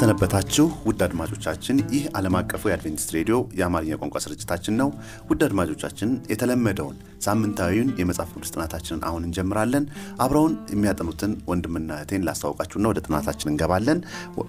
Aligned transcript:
እንደምን 0.00 0.18
ሰነበታችሁ 0.18 0.64
ውድ 0.86 1.00
አድማጮቻችን። 1.06 1.78
ይህ 1.94 2.04
ዓለም 2.18 2.34
አቀፉ 2.38 2.62
የአድቬንቲስት 2.68 3.10
ሬዲዮ 3.16 3.36
የአማርኛ 3.58 3.96
ቋንቋ 4.00 4.20
ስርጭታችን 4.24 4.74
ነው። 4.80 4.88
ውድ 5.28 5.40
አድማጮቻችን 5.46 6.10
የተለመደውን 6.32 6.94
ሳምንታዊውን 7.20 7.90
የመጽሐፍ 7.98 8.30
ቅዱስ 8.34 8.52
ጥናታችንን 8.54 9.02
አሁን 9.08 9.26
እንጀምራለን። 9.26 9.84
አብረውን 10.24 10.54
የሚያጠኑትን 10.72 11.34
ወንድምና 11.50 11.90
እህቴን 11.98 12.24
ላስታውቃችሁና 12.28 12.88
ወደ 12.92 13.02
ጥናታችን 13.06 13.52
እንገባለን። 13.52 14.00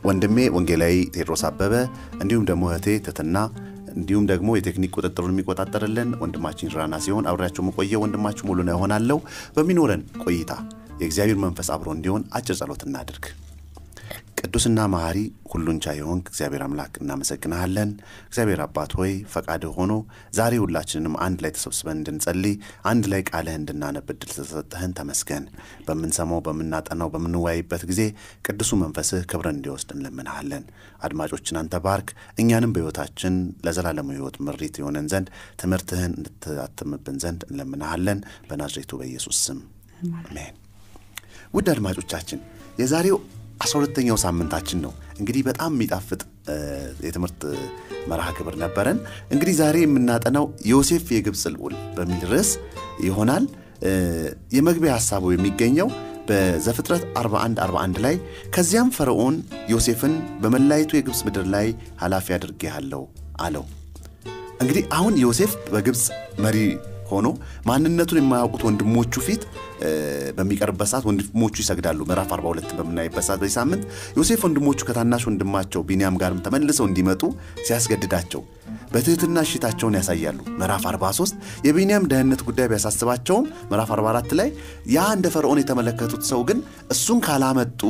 ወንድሜ 0.08 0.48
ወንጌላዊ 0.56 0.96
ቴድሮስ 1.18 1.44
አበበ 1.50 1.74
እንዲሁም 2.22 2.48
ደግሞ 2.52 2.72
እህቴ 2.72 2.98
ትትና 3.08 3.36
እንዲሁም 3.96 4.26
ደግሞ 4.32 4.50
የቴክኒክ 4.56 4.96
ቁጥጥሩን 4.98 5.36
የሚቆጣጠርልን 5.36 6.12
ወንድማችን 6.24 6.74
ራና 6.78 6.96
ሲሆን 7.06 7.30
አብሬያቸው 7.32 7.66
መቆየ 7.70 8.04
ወንድማችሁ 8.04 8.46
ሙሉነህ 8.52 8.78
እሆናለሁ። 8.80 9.20
በሚኖረን 9.58 10.04
ቆይታ 10.26 10.54
የእግዚአብሔር 10.98 11.40
መንፈስ 11.46 11.70
አብሮ 11.76 11.90
እንዲሆን 11.98 12.26
አጭር 12.32 12.58
ጸሎት 12.60 12.84
እናድርግ። 12.88 13.26
ቅዱስና 14.42 14.80
መሐሪ 14.92 15.18
ሁሉን 15.52 15.78
ቻይ 15.84 15.96
የሆንክ 16.00 16.26
እግዚአብሔር 16.32 16.62
አምላክ 16.66 16.94
እናመሰግንሃለን። 17.02 17.90
እግዚአብሔር 18.22 18.60
አባት 18.66 18.92
ሆይ 19.00 19.12
ፈቃድ 19.34 19.64
ሆኖ 19.76 19.94
ዛሬ 20.38 20.54
ሁላችንንም 20.64 21.16
አንድ 21.26 21.40
ላይ 21.44 21.52
ተሰብስበን 21.58 21.98
እንድንጸልይ 21.98 22.56
አንድ 22.92 23.06
ላይ 23.12 23.22
ቃልህ 23.30 23.56
እንድናነብ 23.60 24.08
ዕድል 24.14 24.32
ተሰጠህን 24.36 24.94
ተመስገን። 25.00 25.44
በምንሰማው 25.88 26.40
በምናጠናው፣ 26.48 27.10
በምንወያይበት 27.16 27.84
ጊዜ 27.92 28.02
ቅዱሱ 28.48 28.72
መንፈስህ 28.84 29.26
ክብርን 29.32 29.56
እንዲወስድ 29.56 29.92
እንለምንሃለን። 29.96 30.64
አድማጮችን 31.02 31.60
አንተ 31.62 31.82
ባርክ፣ 31.86 32.10
እኛንም 32.42 32.74
በሕይወታችን 32.76 33.36
ለዘላለሙ 33.66 34.10
ሕይወት 34.16 34.40
ምሪት 34.48 34.78
የሆነን 34.82 35.10
ዘንድ 35.14 35.30
ትምህርትህን 35.62 36.16
እንድታትምብን 36.20 37.20
ዘንድ 37.26 37.44
እንለምንሃለን። 37.50 38.22
በናዝሬቱ 38.50 38.92
በኢየሱስ 39.02 39.40
ስም 39.46 39.60
አሜን። 40.22 40.56
ውድ 41.54 41.70
አድማጮቻችን 41.72 42.42
የዛሬው 42.78 43.18
አስራ 43.62 43.76
ሁለተኛው 43.80 44.18
ሳምንታችን 44.24 44.80
ነው። 44.86 44.92
እንግዲህ 45.20 45.42
በጣም 45.48 45.72
የሚጣፍጥ 45.76 46.22
የትምህርት 47.06 47.42
መርሃ 48.10 48.28
ግብር 48.38 48.56
ነበረን። 48.64 49.00
እንግዲህ 49.34 49.56
ዛሬ 49.60 49.76
የምናጠናው 49.84 50.46
ዮሴፍ 50.72 51.06
የግብፅ 51.16 51.44
ልዑል 51.56 51.76
በሚል 51.98 52.24
ርዕስ 52.32 52.52
ይሆናል። 53.06 53.44
የመግቢያ 54.56 54.92
ሀሳቡ 54.98 55.24
የሚገኘው 55.34 55.88
በዘፍጥረት 56.28 57.04
41 57.20 57.62
41 57.62 58.00
ላይ 58.06 58.16
ከዚያም 58.56 58.90
ፈርዖን 58.98 59.36
ዮሴፍን 59.72 60.14
በመላይቱ 60.42 60.92
የግብፅ 60.98 61.22
ምድር 61.28 61.46
ላይ 61.56 61.68
ኃላፊ 62.04 62.28
አድርጌሃለሁ 62.38 63.02
አለው። 63.46 63.66
እንግዲህ 64.62 64.84
አሁን 64.98 65.14
ዮሴፍ 65.24 65.54
በግብፅ 65.72 66.04
መሪ 66.40 66.58
ሆኖ 67.14 67.28
ማንነቱን 67.68 68.20
የማያውቁት 68.22 68.64
ወንድሞቹ 68.68 69.14
ፊት 69.26 69.44
በሚቀርብበት 70.38 70.90
ሰዓት 70.92 71.06
ወንድሞቹ 71.10 71.56
ይሰግዳሉ። 71.64 72.00
ምዕራፍ 72.10 72.32
42 72.36 72.74
በምናይበት 72.80 73.26
ሰዓት 73.28 73.40
በዚህ 73.42 73.56
ሳምንት 73.60 73.84
ዮሴፍ 74.20 74.44
ወንድሞቹ 74.48 74.80
ከታናሽ 74.90 75.26
ወንድማቸው 75.30 75.84
ቢንያም 75.90 76.20
ጋርም 76.22 76.42
ተመልሰው 76.48 76.88
እንዲመጡ 76.90 77.24
ሲያስገድዳቸው 77.68 78.44
በትህትና 78.94 79.38
እሽታቸውን 79.46 79.96
ያሳያሉ። 79.98 80.40
ምዕራፍ 80.60 80.84
43 80.88 81.36
የቢንያም 81.68 82.08
ደህንነት 82.12 82.42
ጉዳይ 82.48 82.66
ቢያሳስባቸውም 82.72 83.46
ምዕራፍ 83.70 83.90
44 83.96 84.34
ላይ 84.40 84.50
ያ 84.96 85.06
እንደ 85.16 85.28
ፈርዖን 85.36 85.62
የተመለከቱት 85.62 86.24
ሰው 86.32 86.42
ግን 86.50 86.60
እሱን 86.96 87.20
ካላመጡ 87.26 87.82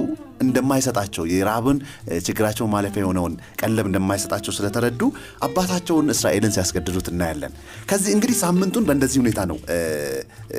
እንደማይሰጣቸው 0.46 1.24
የራብን 1.31 1.80
ችግራቸውን 2.26 2.72
ማለፊያ 2.74 3.02
የሆነውን 3.04 3.34
ቀለብ 3.60 3.86
እንደማይሰጣቸው 3.90 4.54
ስለተረዱ 4.58 5.02
አባታቸውን 5.48 6.08
እስራኤልን 6.14 6.54
ሲያስገድዱት 6.56 7.08
እናያለን። 7.12 7.54
ከዚህ 7.90 8.12
እንግዲህ 8.16 8.38
ሳምንቱን 8.42 8.86
በእንደዚህ 8.88 9.11
ሁኔታ 9.22 9.40
ነው 9.52 9.58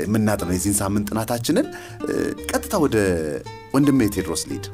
የምናጥነው። 0.03 0.55
የዚህን 0.57 0.77
ሳምንት 0.81 1.07
ጥናታችንን 1.11 1.67
ቀጥታ 2.51 2.75
ወደ 2.85 2.97
ወንድሜ 3.75 4.09
ቴድሮስ 4.17 4.43
ሊድ 4.51 4.67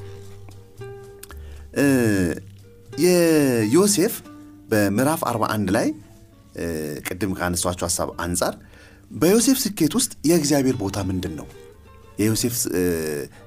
የዮሴፍ 3.02 4.14
በምዕራፍ 4.70 5.20
41 5.28 5.72
ላይ 5.76 5.88
ቅድም 7.08 7.32
ካነሷቸው 7.38 7.86
ሀሳብ 7.88 8.08
አንጻር 8.24 8.54
በዮሴፍ 9.12 9.58
ስኬት 9.64 9.92
ውስጥ 9.98 10.12
የእግዚአብሔር 10.30 10.76
ቦታ 10.80 10.98
ምንድን 11.10 11.34
ነው? 11.38 11.46
የዮሴፍ 12.18 12.54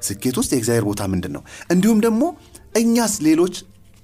ስኬት 0.08 0.36
ውስጥ 0.40 0.52
የእግዚአብሔር 0.54 0.86
ቦታ 0.90 1.02
ምንድን 1.14 1.34
ነው? 1.36 1.44
እንዲሁም 1.74 2.00
ደግሞ 2.06 2.22
እኛስ 2.82 3.14
ሌሎች 3.28 3.56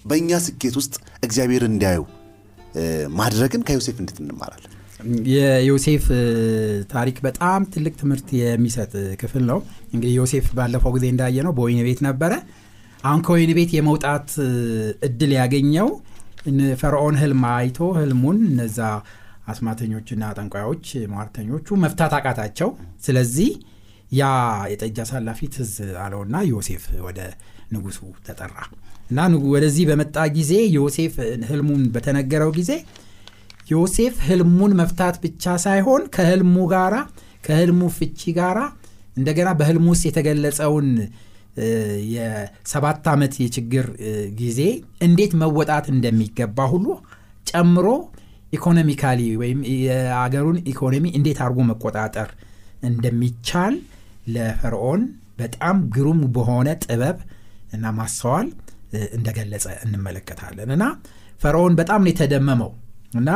በእኛ 0.05 0.31
ስኬት 0.45 0.75
ውስጥ 0.79 0.93
እግዚአብሔር 1.23 1.63
እንዲያዩ 1.69 2.01
ማድረግን 3.19 3.61
ከዮሴፍ 3.67 3.97
እንዴት 4.01 4.17
እንማራለን? 4.23 4.73
የዮሴፍ 5.31 6.05
ታሪክ 6.91 7.17
በጣም 7.25 7.61
ትልቅ 7.73 7.93
ትምህርት 7.99 8.29
የሚሰጥ 8.39 8.91
ክፍል 9.21 9.43
ነው። 9.51 9.59
እንግዲህ 9.93 10.13
ዮሴፍ 10.19 10.47
ባለፈው 10.57 10.91
ጊዜ 10.95 11.05
እንዳየ 11.13 11.43
ነው 11.47 11.53
በወይን 11.57 11.81
ቤት 11.87 12.01
ነበረ። 12.07 12.33
አሁን 13.03 13.21
ከወይን 13.25 13.51
ቤት 13.57 13.71
የመውጣት 13.77 14.29
እድል 15.07 15.31
ያገኘው 15.39 15.89
ፈርዖን 16.81 17.15
ህልም 17.21 17.41
አይቶ 17.51 17.79
ህልሙን 17.97 18.37
እነዛ 18.49 18.79
አስማተኞችና 19.51 20.23
ጠንቋዮች 20.37 20.85
ሟርተኞቹ 21.11 21.77
መፍታት 21.83 22.13
አቃታቸው። 22.17 22.69
ስለዚህ 23.05 23.49
ያ 24.11 24.25
የጠጅ 24.71 24.97
አሳላፊ 25.03 25.39
ትዝ 25.53 25.73
አለውና 26.03 26.35
ዮሴፍ 26.51 26.83
ወደ 27.07 27.19
ንጉሱ 27.73 27.99
ተጠራ 28.27 28.55
እና 29.11 29.19
ወደዚህ 29.53 29.83
በመጣ 29.89 30.15
ጊዜ 30.37 30.53
ዮሴፍ 30.77 31.13
ህልሙን 31.49 31.83
በተነገረው 31.93 32.51
ጊዜ 32.57 32.71
ዮሴፍ 33.67 34.15
ህልሙን 34.27 34.73
መፍታት 34.79 35.15
ብቻ 35.23 35.55
ሳይሆን 35.63 36.03
ከህልሙ 36.15 36.57
ጋራ 36.73 36.95
ከህልሙ 37.45 37.81
ፍቺ 37.97 38.31
ጋራ 38.37 38.59
እንደገና 39.17 39.49
በህልሙ 39.59 39.87
ውስጥ 39.93 40.03
የተገለጸውን 40.09 40.87
የሰባት 42.13 43.05
ዓመት 43.13 43.33
የችግር 43.43 43.85
ጊዜ 44.41 44.59
እንዴት 45.07 45.31
መወጣት 45.41 45.85
እንደሚገባ 45.93 46.67
ሁሉ 46.73 46.87
ጨምሮ 47.51 47.87
ኢኮኖሚካሊ 48.53 49.21
ወይም 49.41 49.59
የአገሩን 49.85 50.57
ኢኮኖሚ 50.71 51.05
እንዴት 51.17 51.39
አድርጎ 51.43 51.61
መቆጣጠር 51.69 52.29
እንደሚቻል 52.89 53.75
ለፈርዖን 54.35 55.01
በጣም 55.39 55.77
ግሩም 55.95 56.19
በሆነ 56.35 56.69
ጥበብ 56.85 57.17
እና 57.73 57.91
ማስተዋል 57.97 58.47
እንደገለጸ 59.17 59.65
እንመለከታለን። 59.85 60.69
እና 60.75 60.83
ፈርዖን 61.41 61.73
በጣም 61.79 62.01
ነው 62.05 62.11
የተደመመው 62.11 62.71
እና 63.11 63.29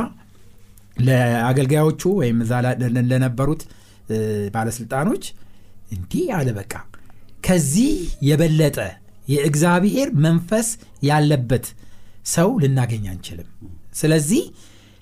ለአገልጋዮቹ 0.98 2.02
ወይም 2.20 2.40
እዛ 2.44 2.54
ለነበሩት 3.12 3.62
ባለስልጣኖች 4.56 5.24
እንዲህ 5.96 6.26
አለ 6.38 6.50
በቃ 6.58 6.74
ከዚህ 7.48 7.94
የበለጠ 8.28 8.78
የእግዚአብሔር 9.28 10.10
መንፈስ 10.26 10.68
ያለበት 11.08 11.66
ሰው 12.32 12.50
ልናገኝ 12.64 13.06
አንችልም። 13.12 13.48
ስለዚህ 14.00 14.44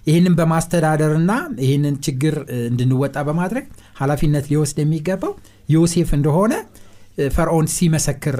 ይህንን 0.07 0.33
በማስተዳደርና 0.39 1.31
ይህንን 1.63 1.95
ችግር 2.05 2.35
እንድንወጣ 2.67 3.17
በማድረግ 3.27 3.65
ኃላፊነት 3.99 4.45
ሊወስድ 4.51 4.77
የሚገባው 4.83 5.33
ዮሴፍ 5.69 6.09
እንደሆነ 6.17 6.53
ፈርዖን 7.35 7.67
ሲመሰክር 7.75 8.35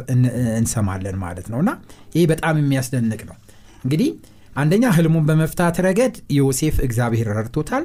እንሰማለን 0.60 1.18
ማለት 1.24 1.48
ነው 1.54 1.60
እና 1.64 1.72
ይህ 2.16 2.26
በጣም 2.32 2.58
የሚያስደንቅ 2.62 3.22
ነው። 3.30 3.36
እንግዲህ 3.84 4.10
አንደኛ 4.56 4.86
ህልሙን 4.96 5.26
በመፍታት 5.28 5.76
ረገድ 5.86 6.16
ዮሴፍ 6.38 6.76
እግዚአብሔር 6.86 7.28
ረድቶታል። 7.38 7.84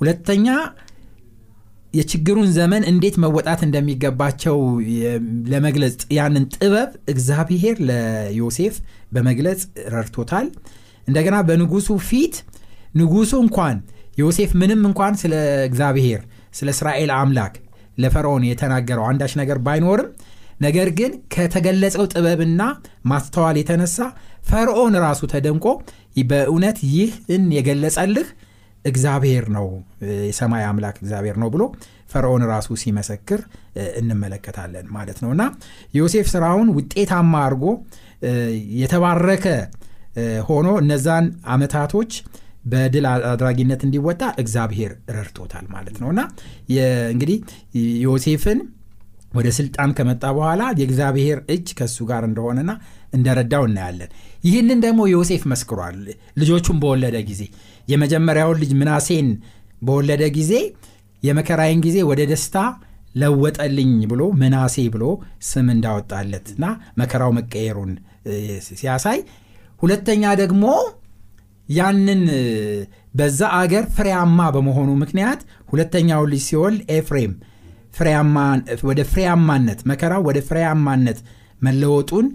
ሁለተኛ 0.00 0.46
የችግሩን 1.94 2.48
ዘመን 2.56 2.82
እንዴት 2.90 3.16
መወጣት 3.22 3.60
እንደሚገባቸው 3.66 4.58
ለመግለጽ 5.52 5.96
ያንን 6.18 6.44
ጥበብ 6.54 6.90
እግዚአብሔር 7.12 7.76
ለዮሴፍ 7.88 8.74
በመግለጽ 9.14 9.62
ረድቶታል። 9.94 10.46
እንደገና 11.08 11.36
በንጉሱ 11.48 11.90
ፊት 12.08 12.36
ንጉሱ 12.96 13.32
እንኳን 13.44 13.76
ዮሴፍ 14.18 14.50
ምንም 14.60 14.80
እንኳን 14.88 15.14
ስለ 15.20 15.34
እግዚአብሔር 15.68 16.20
ስለ 16.58 16.68
እስራኤል 16.74 17.10
አምላክ 17.18 17.54
ለፈርዖን 17.98 18.44
የተናገረው 18.48 19.04
አንዳች 19.10 19.32
ነገር 19.40 19.58
ባይኖርም 19.66 20.08
ነገር 20.60 20.88
ግን 20.98 21.12
ከተገለጸው 21.34 22.04
ጥበብና 22.12 22.62
ማስተዋል 23.10 23.56
የተነሳ 23.60 23.98
ፈርዖን 24.50 24.94
ራሱ 25.04 25.20
ተደንቆ 25.32 25.66
በእውነት 26.30 26.78
ይህን 26.92 27.44
የገለጸልህ 27.56 28.28
እግዚአብሔር 28.84 29.44
ነው 29.56 29.66
የሰማይ 30.26 30.62
አምላክ 30.68 30.96
እግዚአብሔር 31.02 31.36
ነው 31.42 31.48
ብሎ 31.54 31.62
ፈርዖን 32.12 32.42
ራሱ 32.52 32.68
ሲመሰክር 32.82 33.40
እንመለከታለን 34.00 34.86
ማለት 34.96 35.18
ነው። 35.24 35.30
እና 35.34 35.42
ዮሴፍ 35.94 36.26
ስራውን 36.32 36.68
ውጤታማ 36.76 37.32
አድርጎ 37.44 37.64
የተባረከ 38.80 39.46
ሆኖ 40.48 40.68
እነዛን 40.82 41.26
አመታቶች 41.48 42.12
በድል 42.70 43.04
አድራጊነት 43.28 43.80
እንዲወጣ 43.86 44.22
እግዚአብሔር 44.42 44.90
ረድቶታል 45.16 45.66
ማለት 45.74 45.96
ነው። 46.02 46.08
እና 46.14 46.22
እንግዲህ 47.12 47.38
ዮሴፍን 48.06 48.58
ወደ 49.30 49.48
ስልጣን 49.56 49.90
ከመጣ 49.96 50.24
በኋላ 50.36 50.62
የእግዚአብሔር 50.78 51.38
እጅ 51.54 51.68
ከእሱ 51.78 51.98
ጋር 52.08 52.22
እንደሆነና 52.28 52.70
እንደረዳው 53.14 53.64
እናያለን። 53.68 54.10
ይህንን 54.44 54.78
ደግሞ 54.84 55.00
ዮሴፍ 55.12 55.42
መስክሯል። 55.52 55.98
ልጆቹን 56.40 56.78
በወለደ 56.82 57.16
ጊዜ 57.28 57.42
የመጀመሪያውን 57.88 58.60
ልጅ 58.62 58.72
ምናሴን 58.80 59.28
በወለደ 59.82 60.22
ጊዜ 60.38 60.52
የመከራዬን 61.22 61.80
ጊዜ 61.86 61.98
ወደ 62.10 62.22
ደስታ 62.30 62.56
ለወጠልኝ 63.14 63.92
ብሎ 64.10 64.22
ምናሴ 64.40 64.76
ብሎ 64.94 65.04
ስም 65.48 65.68
እንዳወጣለት 65.74 66.46
እና 66.54 66.64
መከራው 67.00 67.32
መቀየሩን 67.38 67.92
ሲያሳይ 68.78 69.18
ሁለተኛ 69.80 70.32
ደግሞ 70.40 70.64
ያንን 71.68 72.22
በዛ 73.14 73.40
አገር 73.58 73.84
ፍሬያማ 73.96 74.40
በመሆኑ 74.54 74.90
ምክንያት 75.02 75.40
ሁለተኛው 75.70 76.22
ልጅ 76.32 76.42
ሲወልድ 76.48 76.80
ኤፍሬም 76.96 77.32
ወደ 78.88 79.00
ፍሬያማነት 79.10 79.80
መከራው 79.90 80.22
ወደ 80.28 80.38
ፍሬያማነት 80.48 81.18
መለወጡን 81.62 82.26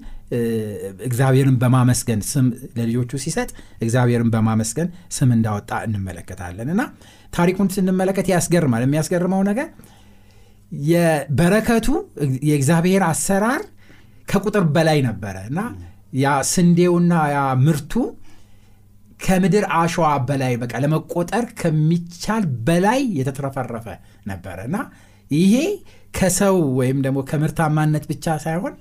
እግዚአብሔርን 1.07 1.55
በማመስገን 1.61 2.21
ስም 2.29 2.45
ለልጆቹ 2.77 3.11
ሲሰጥ 3.23 3.49
እግዚአብሔርን 3.81 4.29
በማመስገን 4.33 4.87
ስም 5.15 5.29
እንዳወጣ 5.35 5.71
እንመለከታለን። 5.87 6.69
እና 6.73 6.81
ታሪኩን 7.33 7.69
ስንመለከት 7.75 8.27
ያስገርማል። 8.33 8.83
የሚያስገርመው 8.85 9.41
ነገር 9.49 9.67
የበረከቱ 10.85 11.87
የእግዚአብሔር 12.47 13.03
አሰራር 13.09 13.61
ከቁጥር 14.27 14.63
በላይ 14.75 14.99
ነበረ። 15.07 15.35
እና 15.49 15.59
ያ 16.17 16.35
ስንዴውና 16.51 17.13
ያ 17.33 17.39
ምርቱ 17.65 17.93
ከምድር 19.25 19.65
አሸዋ 19.77 20.07
በላይ 20.27 20.53
በቃ 20.61 20.73
ለመቆጠር 20.83 21.45
ከሚቻል 21.59 22.43
በላይ 22.67 23.01
የተትረፈረፈ 23.19 23.87
ነበረ 24.29 24.57
እና 24.69 24.77
ይሄ 25.31 25.55
ከሰው 26.13 26.57
ወይም 26.79 26.97
ደግሞ 27.05 27.19
ከምርታማነት 27.29 28.03
ብቻ 28.11 28.35
ሳይሆን 28.43 28.73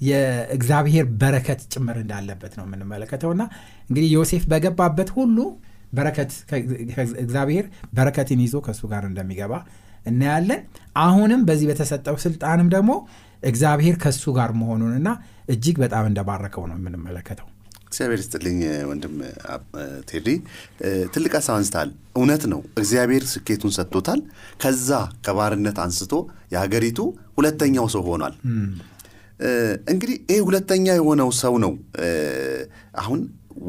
የእግዚአብሔር 0.00 1.06
በረከት 1.20 1.60
ጭምር 1.72 1.96
እንዳለበት 2.02 2.52
ነው 2.58 2.64
የምንመለከተውና 2.66 3.42
እንግዲህ 3.88 4.08
ዮሴፍ 4.16 4.44
በገባበት 4.52 5.10
ሁሉ 5.18 5.38
በረከት 5.92 6.30
እግዚአብሔር 7.24 7.66
በረከትን 7.96 8.40
ይዞ 8.44 8.56
ከእሱ 8.66 8.82
ጋር 8.92 9.04
እንደሚገባ 9.10 9.54
እናያለን። 10.06 10.62
አሁንም 11.02 11.42
በዚህ 11.48 11.66
በተሰጠው 11.70 12.16
ስልጣንም 12.24 12.68
ደግሞ 12.74 12.92
እግዚአብሔር 13.42 13.96
ከእሱ 14.02 14.24
ጋር 14.38 14.50
መሆኑንና 14.60 15.08
እጅግ 15.48 15.76
በጣም 15.82 16.04
እንደባረከው 16.10 16.64
ነው 16.70 16.76
የምንመለከተው 16.80 17.48
እግዚአብሔር 17.94 18.20
ስጥልኝ 18.24 18.56
ወንድም 18.88 19.12
ቴዲ። 20.08 20.28
ትልቅ 21.12 21.32
ሀሳብ 21.36 21.54
አንስታል 21.56 21.88
እውነት 22.16 22.42
ነው። 22.52 22.60
እግዚአብሔር 22.80 23.24
ስኬቱን 23.32 23.72
ሰጥቶታል። 23.76 24.20
ከዛ 24.62 24.90
ከባርነት 25.26 25.78
አንስቶ 25.84 26.12
የሀገሪቱ 26.54 26.98
ሁለተኛው 27.38 27.86
ሰው 27.94 28.02
ሆኗል። 28.08 28.34
እንግዲህ 29.92 30.16
ይህ 30.32 30.42
ሁለተኛ 30.48 30.86
የሆነው 30.98 31.30
ሰው 31.40 31.54
ነው። 31.64 31.72
አሁን 33.02 33.20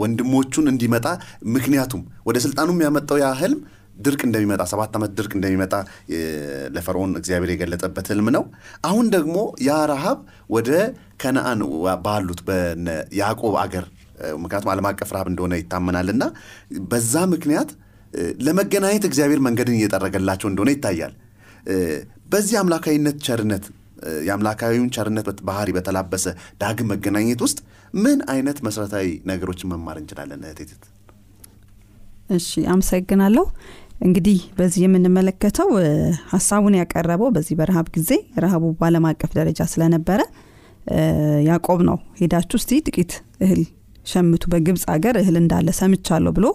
ወንድሞቹን 0.02 0.68
እንዲመጣ 0.72 1.08
ምክንያቱም 1.56 2.02
ወደ 2.28 2.38
ስልጣኑም 2.46 2.80
ያመጣው 2.86 3.20
ያ 3.24 3.30
ህልም 3.42 3.60
ድርቅ 3.98 4.22
እንደሚመጣ 4.28 4.62
ሰባት 4.72 4.94
ዓመት 4.98 5.12
ድርቅ 5.18 5.32
እንደሚመጣ 5.38 5.74
ለፈርዖን 6.76 7.12
እግዚአብሔር 7.20 7.52
የገለጠበት 7.54 8.08
ህልም 8.12 8.28
ነው። 8.36 8.44
አሁን 8.86 9.06
ደግሞ 9.14 9.36
ያ 9.68 9.78
ረሃብ 9.92 10.18
ወደ 10.50 10.72
ከነአን 11.22 11.62
ባሉት 12.06 12.42
በያዕቆብ 12.48 13.56
አገር 13.64 13.86
ምክንያቱም 14.42 14.72
ዓለም 14.74 14.88
አቀፍ 14.90 15.10
ረሃብ 15.16 15.28
እንደሆነ 15.32 15.54
ይታመናል 15.62 16.10
እና 16.14 16.24
በዛ 16.92 17.24
ምክንያት 17.34 17.72
ለመገናኘት 18.46 19.06
እግዚአብሔር 19.10 19.40
መንገድን 19.48 19.78
እየጠረገላቸው 19.78 20.50
እንደሆነ 20.52 20.70
ይታያል። 20.76 21.14
በዚህ 22.32 22.56
አምላካዊነት 22.62 23.18
ቸርነት 23.26 23.66
የአምላካዊውን 24.28 24.90
ቸርነት 24.96 25.28
ባህሪ 25.48 25.70
በተላበሰ 25.76 26.26
ዳግም 26.62 26.88
መገናኘት 26.92 27.40
ውስጥ 27.46 27.60
ምን 27.98 28.20
አይነት 28.34 28.58
መሰረታዊ 28.66 29.08
ነገሮችን 29.30 29.70
መማር 29.72 29.98
እንችላለን 30.02 30.42
እህቴት 30.48 30.84
እሺ 32.38 32.50
አመሰግናለሁ። 32.74 33.46
እንግዲህ 34.06 34.40
በዚህ 34.58 34.82
የምንመለከተው 34.84 35.70
ሀሳቡን 36.32 36.76
ያቀረበው 36.80 37.30
በዚህ 37.36 37.56
በረሃብ 37.60 37.88
ጊዜ 37.96 38.12
ረሃቡ 38.44 38.64
በአለም 38.80 39.06
አቀፍ 39.12 39.32
ደረጃ 39.38 39.68
ስለነበረ 39.74 40.22
ያዕቆብ 41.48 41.80
ነው። 41.90 41.98
ሄዳችሁ 42.20 42.58
እስቲ 42.62 42.82
ጥቂት 42.88 43.14
እህል 43.46 43.62
ሸምቱ 44.06 44.44
በግብፅ 44.54 44.84
ሀገር 44.92 45.16
እህል 45.22 45.38
እንዳለ 45.42 45.70
ሰምቻለሁ 45.80 46.32
ብሎ 46.38 46.48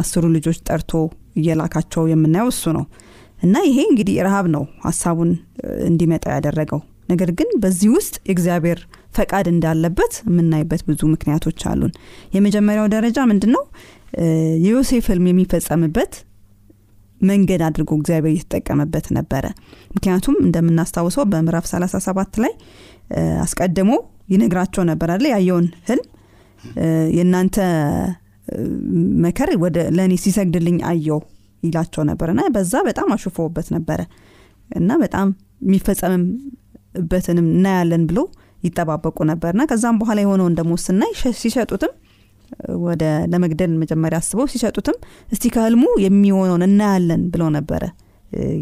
አስሩ 0.00 0.24
ልጆች 0.36 0.58
ጠርቶ 0.68 0.92
እየላካቸው 1.36 2.04
የምናየው 2.10 2.48
እሱ 2.52 2.64
ነው። 2.76 2.84
እና 3.42 3.56
ይሄ 3.66 3.78
እንግዲህ 3.90 4.16
ረሃብ 4.26 4.46
ነው 4.54 4.64
ሀሳቡን 4.86 5.30
እንዲመጣ 5.86 6.24
ያደረገው። 6.34 6.80
ነገር 7.08 7.30
ግን 7.38 7.48
በዚህ 7.62 7.88
ውስጥ 7.94 8.14
የእግዚአብሔር 8.28 8.80
ፈቃድ 9.16 9.46
እንዳለበት 9.52 10.12
የምናይበት 10.28 10.82
ብዙ 10.88 11.00
ምክንያቶች 11.14 11.60
አሉን። 11.70 11.92
የመጀመሪያው 12.34 12.86
ደረጃ 12.94 13.18
ምንድን 13.30 13.52
ነው 13.56 13.64
የዮሴፍ 14.64 15.06
ህልም 15.10 15.26
የሚፈጸምበት 15.30 16.12
መንገድ 17.20 17.60
አድርጎ 17.66 17.90
እግዚአብሔር 17.98 18.32
እየተጠቀመበት 18.32 19.06
ነበረ። 19.16 19.44
ምክንያቱም 19.90 20.36
እንደምናስታውሰው 20.44 21.24
በምዕራፍ 21.32 21.66
37 21.72 22.40
ላይ 22.44 22.52
አስቀድሞ 23.44 23.90
ይነግራቸው 24.34 24.82
ነበር 24.90 25.08
አለ 25.14 25.24
ያየውን 25.34 25.66
ህልም 25.88 26.06
የእናንተ 27.16 27.56
መከር 29.24 29.50
ወደ 29.64 29.78
ለእኔ 29.96 30.14
ሲሰግድልኝ 30.22 30.78
አየው 30.90 31.20
ይላቸው 31.62 32.02
ነበር 32.10 32.28
እና 32.32 32.42
በዛ 32.54 32.74
በጣም 32.88 33.08
አሹፈውበት 33.14 33.68
ነበረ። 33.76 34.00
እና 34.70 34.90
በጣም 35.02 35.28
የሚፈጸምበትንም 35.64 37.46
እናያለን 37.52 38.02
ብሎ 38.10 38.20
ይጠባበቁ 38.62 39.18
ነበርና 39.30 39.62
ከዛም 39.70 39.98
በኋላ 40.00 40.18
የሆነውን 40.24 40.54
ደግሞ 40.58 40.72
ስናይ 40.84 41.12
ሲሸጡትም 41.40 41.92
ወደ 42.84 43.02
ለመግደል 43.32 43.72
መጀመሪያ 43.82 44.18
አስበው 44.22 44.46
ሲሸጡትም 44.52 44.96
እስቲ 45.28 45.44
ከህልሙ 45.54 45.84
የሚሆነውን 46.04 46.64
እናያለን 46.68 47.22
ብለው 47.32 47.48
ነበረ 47.56 47.82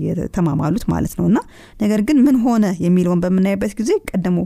የተማማሉት 0.06 0.84
ማለት 0.92 1.14
ነው። 1.18 1.24
እና 1.30 1.38
ነገር 1.80 2.00
ግን 2.08 2.18
ምን 2.26 2.36
ሆነ 2.44 2.66
የሚለውን 2.84 3.22
በምናይበት 3.24 3.72
ጊዜ 3.80 3.90
ቀደሞ 4.10 4.38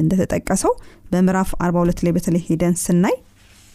እንደተጠቀሰው 0.00 0.72
በምዕራፍ 1.10 1.50
42 1.62 2.04
ላይ 2.04 2.12
በተለይ 2.16 2.42
ሄደን 2.48 2.74
ስናይ 2.82 3.16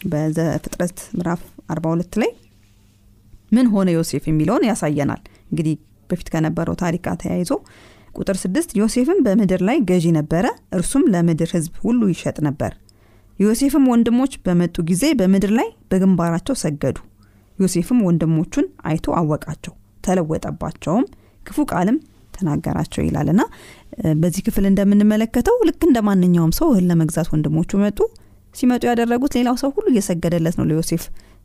በዘፍጥረት 0.04 0.98
ምዕራፍ 1.16 1.40
42 1.72 2.18
ላይ 2.22 2.30
ምን 3.52 3.66
ሆነ 3.74 3.88
ዮሴፍ 3.96 4.24
የሚለውን 4.28 4.64
ያሳየናል። 4.68 5.20
እንግዲህ 5.50 5.74
በፊት 6.10 6.28
ከነበረው 6.32 6.74
ታሪክ 6.82 7.04
ተያይዞ 7.22 7.50
ቁጥር 8.16 8.36
ስድስት 8.42 8.70
ዮሴፍም 8.80 9.18
በምድር 9.24 9.60
ላይ 9.68 9.78
ገዢ 9.88 10.06
ነበረ 10.18 10.46
እርሱም 10.78 11.04
ለምድር 11.14 11.50
ህዝብ 11.56 11.72
ሁሉ 11.82 12.00
ይሸጥ 12.12 12.36
ነበር። 12.46 12.72
ዮሴፍም 13.38 13.84
ወንድሞች 13.92 14.32
በመጡ 14.44 14.76
ጊዜ 14.90 15.04
በምድር 15.18 15.52
ላይ 15.58 15.68
በግንባራቸው 15.90 16.56
ሰገዱ። 16.62 16.98
ዮሴፍም 17.58 17.98
ወንድሞቹን 18.06 18.66
አይቶ 18.88 19.06
አወቃቸው 19.18 19.74
ተለወጠባቸውም 20.04 21.04
ክፉ 21.46 21.58
ቃልም 21.72 21.98
ተናገራቸው 22.34 23.02
ይላልና 23.04 23.42
በዚህ 24.18 24.42
ክፍል 24.46 24.64
እንደምንመለከተው 24.70 25.56
ልክ 25.68 25.82
እንደ 25.86 25.98
ማንኛውም 26.06 26.52
ሰው 26.58 26.68
እህል 26.72 26.84
ለመግዛት 26.90 27.28
ወንድሞቹ 27.32 27.78
መጡ። 27.82 27.98
ሲመጡ 28.54 28.82
ያደረጉት 28.88 29.32
ሌላው 29.38 29.56
ሰው 29.62 29.70
ሁሉ 29.76 29.86
እየሰገደለት 29.92 30.54
ነው 30.58 30.66
ለዮሴፍ 30.68 31.02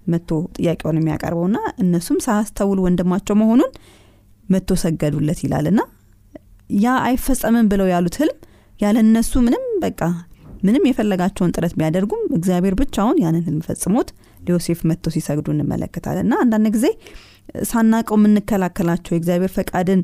መጥቶ 0.07 0.29
ጥያቄውን 0.57 0.97
የሚያቀርበውና 0.99 1.57
እነሱም 1.83 2.19
ሳያስተውሉ 2.25 2.79
ወንድማቸው 2.85 3.35
መሆኑን 3.41 3.71
መጥቶ 4.45 4.77
ሰገዱለት 4.83 5.39
ይላልና 5.45 5.81
ያ 6.79 6.93
አይፈጸምም 7.07 7.67
ብለው 7.71 7.87
ያሉት 7.93 8.15
ህልም 8.21 8.37
ያለ 8.79 8.97
እነሱ 9.05 9.33
ምንም 9.45 9.63
በቃ 9.83 10.01
ምንም 10.63 10.83
የፈለጋቸውን 10.87 11.53
ጥረት 11.55 11.73
ቢያደርጉም 11.77 12.23
እግዚአብሔር 12.37 12.75
ብቻውን 12.81 13.17
ያንን 13.23 13.43
ህልም 13.47 13.61
ፈጽሞት 13.67 14.09
ለዮሴፍ 14.45 14.79
መጥቶ 14.89 15.13
ሲሰግዱ 15.15 15.47
እንመለከታለን። 15.53 16.25
እና 16.25 16.35
አንዳንድ 16.43 16.67
ጊዜ 16.75 16.85
ሳናቀው 17.69 18.17
የምንከላከላቸው 18.19 19.13
የእግዚአብሔር 19.13 19.51
ፈቃድን 19.55 20.01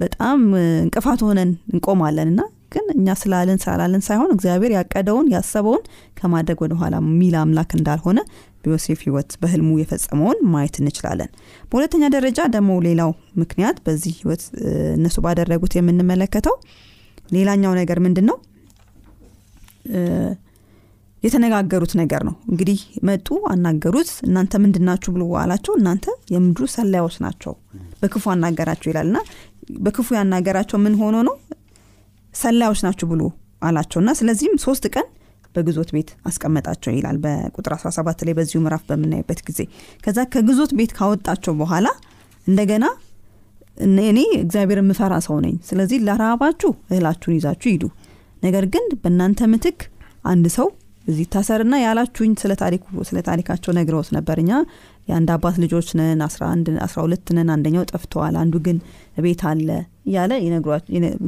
በጣም 0.00 0.40
እንቅፋት 0.84 1.20
ሆነን 1.26 1.50
እንቆማለን 1.72 2.28
እና 2.32 2.42
ግን 2.72 2.86
እኛ 2.94 3.08
ስላለን 3.20 3.58
ስላላለን 3.62 4.02
ሳይሆን 4.06 4.30
እግዚአብሔር 4.34 4.72
ያቀደውን 4.76 5.26
ያሰበውን 5.34 5.82
ከማድረግ 6.18 6.58
ወደኋላ 6.64 6.94
ሚል 7.18 7.34
አምላክ 7.42 7.70
እንዳልሆነ 7.78 8.20
በዮሴፍ 8.64 9.00
ህይወት 9.06 9.30
በህልሙ 9.42 9.70
የፈጸመውን 9.80 10.38
ማየት 10.52 10.76
እንችላለን። 10.80 11.30
በሁለተኛ 11.70 12.04
ደረጃ 12.14 12.40
ደግሞ 12.54 12.70
ሌላው 12.86 13.10
ምክንያት 13.42 13.76
በዚህ 13.86 14.14
ህይወት 14.20 14.42
እነሱ 14.96 15.16
ባደረጉት 15.26 15.74
የምንመለከተው 15.78 16.56
ሌላኛው 17.28 17.74
ነገር 17.80 17.98
ምንድን 18.06 18.26
ነው 18.30 18.38
የተነጋገሩት 21.24 21.92
ነገር 22.00 22.22
ነው። 22.28 22.34
እንግዲህ 22.50 22.78
መጡ 23.08 23.28
አናገሩት 23.52 24.10
እናንተ 24.26 24.58
ምንድናችሁ 24.64 25.10
ብሎ 25.14 25.24
አላቸው። 25.42 25.74
እናንተ 25.78 26.04
የምድሩ 26.34 26.64
ሰላዮች 26.74 27.16
ናቸው 27.24 27.52
በክፉ 28.02 28.24
አናገራቸው 28.32 28.88
ይላል። 28.92 29.08
እና 29.10 29.20
በክፉ 29.80 30.08
ያናገራቸው 30.18 30.78
ምን 30.84 30.94
ሆኖ 31.00 31.16
ነው? 31.28 31.36
ሰላዮች 32.34 32.80
ናችሁ 32.86 33.06
ብሎ 33.12 33.22
አላቸው። 33.62 33.98
እና 34.02 34.12
ስለዚህም 34.18 34.56
ሶስት 34.64 34.84
ቀን 34.94 35.06
በግዞት 35.54 35.90
ቤት 35.96 36.08
አስቀመጣቸው 36.28 36.92
ይላል። 36.94 37.16
በቁጥር 37.24 37.72
17 37.78 38.24
ላይ 38.26 38.34
በዚሁ 38.38 38.60
ምዕራፍ 38.64 38.82
በምናይበት 38.88 39.40
ጊዜ። 39.48 39.60
ከዛ 40.04 40.18
ከግዞት 40.32 40.72
ቤት 40.78 40.92
ካወጣቸው 40.98 41.52
በኋላ 41.60 41.86
እንደገና 42.46 42.84
እኔ 44.06 44.18
እግዚአብሔር 44.40 44.78
የምፈራ 44.80 45.14
ሰው 45.26 45.36
ነኝ 45.44 45.54
ስለዚህ 45.68 45.98
ለራባችሁ 46.06 46.70
እህላችሁን 46.86 47.36
ይዛችሁ 47.38 47.68
ሂዱ። 47.72 47.84
ነገር 48.42 48.64
ግን 48.74 48.84
በእናንተ 49.02 49.46
ምትክ 49.52 49.78
አንድ 50.24 50.46
ሰው 50.56 50.68
እዚህ 51.04 51.26
ታሰርና 51.32 51.74
ያላችሁኝ 51.82 52.32
ስለ 52.42 52.52
ታሪኩ 52.60 52.84
ስለ 53.08 53.18
ታሪካቸው 53.26 53.72
ነግረውት 53.78 54.08
ነበር። 54.16 54.36
እኛ 54.42 54.52
የአንድ 55.08 55.30
አባት 55.34 55.56
ልጆች 55.62 55.88
ነን 55.98 56.20
አስራ 56.26 56.44
ሁለት 57.02 57.28
ነን 57.36 57.48
አንደኛው 57.54 57.84
ጠፍተዋል 57.90 58.36
አንዱ 58.42 58.54
ግን 58.66 58.78
ቤት 59.24 59.42
አለ 59.50 59.68
እያለ 60.08 60.32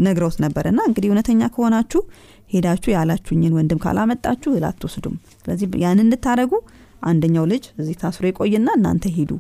ነግረውት 0.07 0.39
ነበር። 0.45 0.65
እና 0.71 0.81
እንግዲህ 0.89 1.09
እውነተኛ 1.11 1.43
ከሆናችሁ 1.55 2.03
ሄዳችሁ 2.51 2.91
ያላችሁኝን 2.97 3.55
ወንድም 3.59 3.81
ካላመጣችሁ 3.85 4.51
እህል 4.53 4.67
አትወስዱም 4.71 5.15
ስለዚህ 5.39 5.69
ያን 5.85 6.01
እንድታደረጉ 6.05 6.53
አንደኛው 7.07 7.45
ልጅ 7.53 7.65
እዚህ 7.81 7.97
ታስሮ 8.03 8.25
ይቆይና 8.31 8.69
እናንተ 8.79 9.07
ሄዱ 9.17 9.31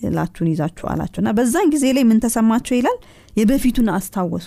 እላችሁን 0.00 0.48
ይዛችሁ 0.52 0.84
አላቸው። 0.92 1.20
እና 1.22 1.30
በዛን 1.38 1.70
ጊዜ 1.72 1.86
ላይ 1.96 2.04
ምን 2.10 2.20
ተሰማቸው 2.24 2.74
ይላል? 2.78 2.98
የበፊቱን 3.36 3.88
አስታወሱ። 3.96 4.46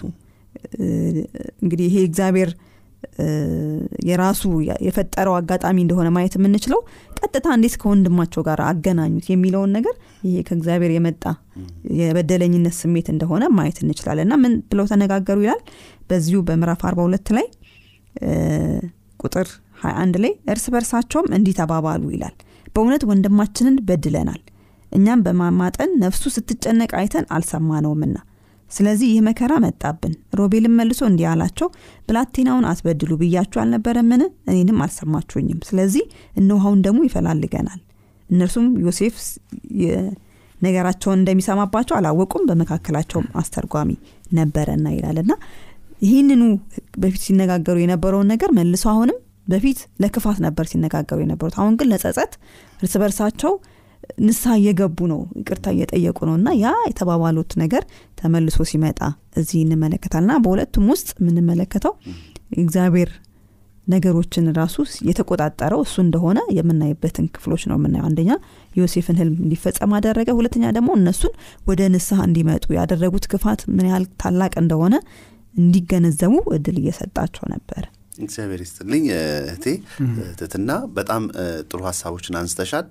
እንግዲህ 1.63 1.86
ይሄ 1.89 1.98
እግዚአብሔር 2.07 2.50
የራሱ 4.07 4.41
የፈጠረው 4.86 5.33
አጋጣሚ 5.38 5.77
እንደሆነ 5.83 6.07
ማየት 6.15 6.36
የምንችለው 6.38 6.79
ቀጥታ 7.17 7.48
እንዴት 7.57 7.75
ከወንድማቸው 7.81 8.41
ጋር 8.48 8.60
አገናኙት 8.67 9.27
የሚለውን 9.31 9.72
ነገር 9.77 9.95
ይሄ 10.27 10.36
ከእግዚአብሔር 10.48 10.93
የመጣ 10.95 11.24
የበደለኝነት 12.00 12.75
ስሜት 12.79 13.10
እንደሆነ 13.13 13.43
ማየት 13.57 13.79
እንችላለን። 13.83 14.25
እና 14.27 14.38
ምን 14.43 14.55
ብለው 14.69 14.88
ተነጋገሩ 14.91 15.38
ይላል? 15.45 15.62
በዚሁ 16.10 16.39
በምዕራፍ 16.48 16.81
42 16.88 17.33
ላይ 17.38 17.48
ቁጥር 19.19 19.48
21 19.83 20.19
ላይ 20.24 20.33
እርስ 20.51 20.65
በርሳቸውም 20.74 21.29
እንዲህ 21.38 21.55
ተባባሉ 21.60 22.03
ይላል። 22.15 22.36
በእውነት 22.75 23.03
ወንድማችንን 23.10 23.75
በድለናል። 23.88 24.41
እኛም 24.91 25.24
በማማጠን 25.25 25.91
ነፍሱ 26.01 26.24
ስትጨነቅ 26.36 26.91
አይተን 27.00 27.25
አልሰማነውምና 27.36 28.15
ስለዚህ 28.73 29.07
ይህ 29.11 29.21
መከራ 29.27 29.53
መጣብን። 29.63 30.13
ሮቤልም 30.39 30.75
መልሶ 30.79 31.01
እንዲህ 31.09 31.27
አላቸው 31.31 31.67
ብላቴናውን 32.07 32.67
አትበድሉ 32.69 33.11
ብያችሁ 33.21 33.59
አልነበረምን? 33.63 34.21
እኔንም 34.49 34.79
አልሰማችሁኝም። 34.85 35.59
ስለዚህ 35.69 36.05
እነውሃውን 36.35 36.81
ደግሞ 36.85 37.01
ይፈላልገናል። 37.07 37.81
እነርሱም 38.29 38.67
ዮሴፍ 38.85 39.15
ነገራቸውን 40.57 41.19
እንደሚሰማባቸው 41.19 41.95
አላወቁም 41.97 42.43
በመካከላቸውም 42.49 43.27
አስተርጓሚ 43.39 43.89
ነበረና 44.31 44.87
ይላል 44.95 45.17
እና 45.23 45.33
ይህንኑ 46.03 46.43
በፊት 46.97 47.21
ሲነጋገሩ 47.25 47.77
የነበረውን 47.81 48.27
ነገር 48.33 48.49
መልሶ 48.57 48.85
አሁንም 48.93 49.17
በፊት 49.47 49.79
ለክፋት 50.03 50.37
ነበር 50.45 50.65
ሲነጋገሩ 50.71 51.17
የነበሩት። 51.23 51.55
አሁን 51.59 51.73
ግን 51.79 51.89
ለጸጸት 51.91 52.33
እርስ 52.79 52.93
በርሳቸው 53.01 53.53
ንስሐ 54.25 54.53
እየገቡ 54.60 54.98
ነው 55.12 55.19
ይቅርታ 55.39 55.65
እየጠየቁ 55.75 56.19
ነው። 56.29 56.36
እና 56.39 56.50
ያ 56.60 56.72
የተባባሉት 56.88 57.51
ነገር 57.62 57.83
ተመልሶ 58.17 58.65
ሲመጣ 58.72 59.00
እዚህ 59.39 59.60
እንመለከታል 59.65 60.24
ና 60.29 60.39
በሁለቱም 60.43 60.88
ውስጥ 60.93 61.10
የምንመለከተው 61.19 61.93
እግዚአብሔር 62.57 63.12
ነገሮችን 63.88 64.45
ራሱ 64.57 64.75
የተቆጣጠረው 65.07 65.79
እሱ 65.86 65.95
እንደሆነ 66.03 66.39
የምናይበትን 66.57 67.25
ክፍሎች 67.36 67.63
ነው 67.69 67.75
የምናየው። 67.77 68.05
አንደኛ 68.10 68.31
ዮሴፍን 68.75 69.17
ህልም 69.22 69.36
እንዲፈጸም 69.45 69.95
አደረገ። 69.98 70.29
ሁለተኛ 70.38 70.65
ደግሞ 70.77 70.91
እነሱን 71.00 71.33
ወደ 71.67 71.89
ንስሐ 71.95 72.19
እንዲመጡ 72.29 72.65
ያደረጉት 72.77 73.25
ክፋት 73.33 73.63
ምን 73.74 73.88
ያህል 73.89 74.05
ታላቅ 74.24 74.53
እንደሆነ 74.63 74.95
እንዲገነዘቡ 75.55 76.36
እድል 76.55 76.77
እየሰጣቸው 76.81 77.45
ነበር። 77.53 77.83
እግዚአብሔር 78.19 78.62
ይስጥልኝ 78.63 79.03
እህቴ 79.45 79.65
ትትና 80.39 80.72
በጣም 80.98 81.24
ጥሩ 81.69 81.79
ሀሳቦችን 81.88 82.38
አንስተሻል 82.39 82.88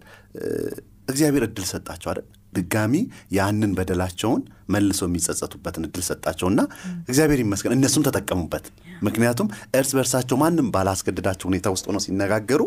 እግዚአብሔር 1.09 1.45
እድል 1.47 1.65
ሰጣቸው 1.71 2.09
አይደል? 2.11 2.27
ድጋሚ 2.53 2.95
ያንን 3.37 3.71
በደላቸውን 3.77 4.41
መልሶ 4.69 5.01
የሚጸጸቱበትን 5.09 5.85
እድል 5.89 6.03
ሰጣቸውና 6.09 6.61
እግዚአብሔር 7.09 7.41
ይመስገን 7.45 7.75
እነሱም 7.77 8.03
ተጠቀሙበት። 8.07 8.65
ምክንያቱም 9.03 9.47
እርስ 9.79 9.91
በርሳቸው 9.97 10.37
ማንም 10.43 10.69
ባላስገድዳቸው 10.75 11.47
ሁኔታ 11.51 11.69
ውስጥ 11.75 11.85
ሆነው 11.91 12.03
ሲነጋገሩ 12.05 12.63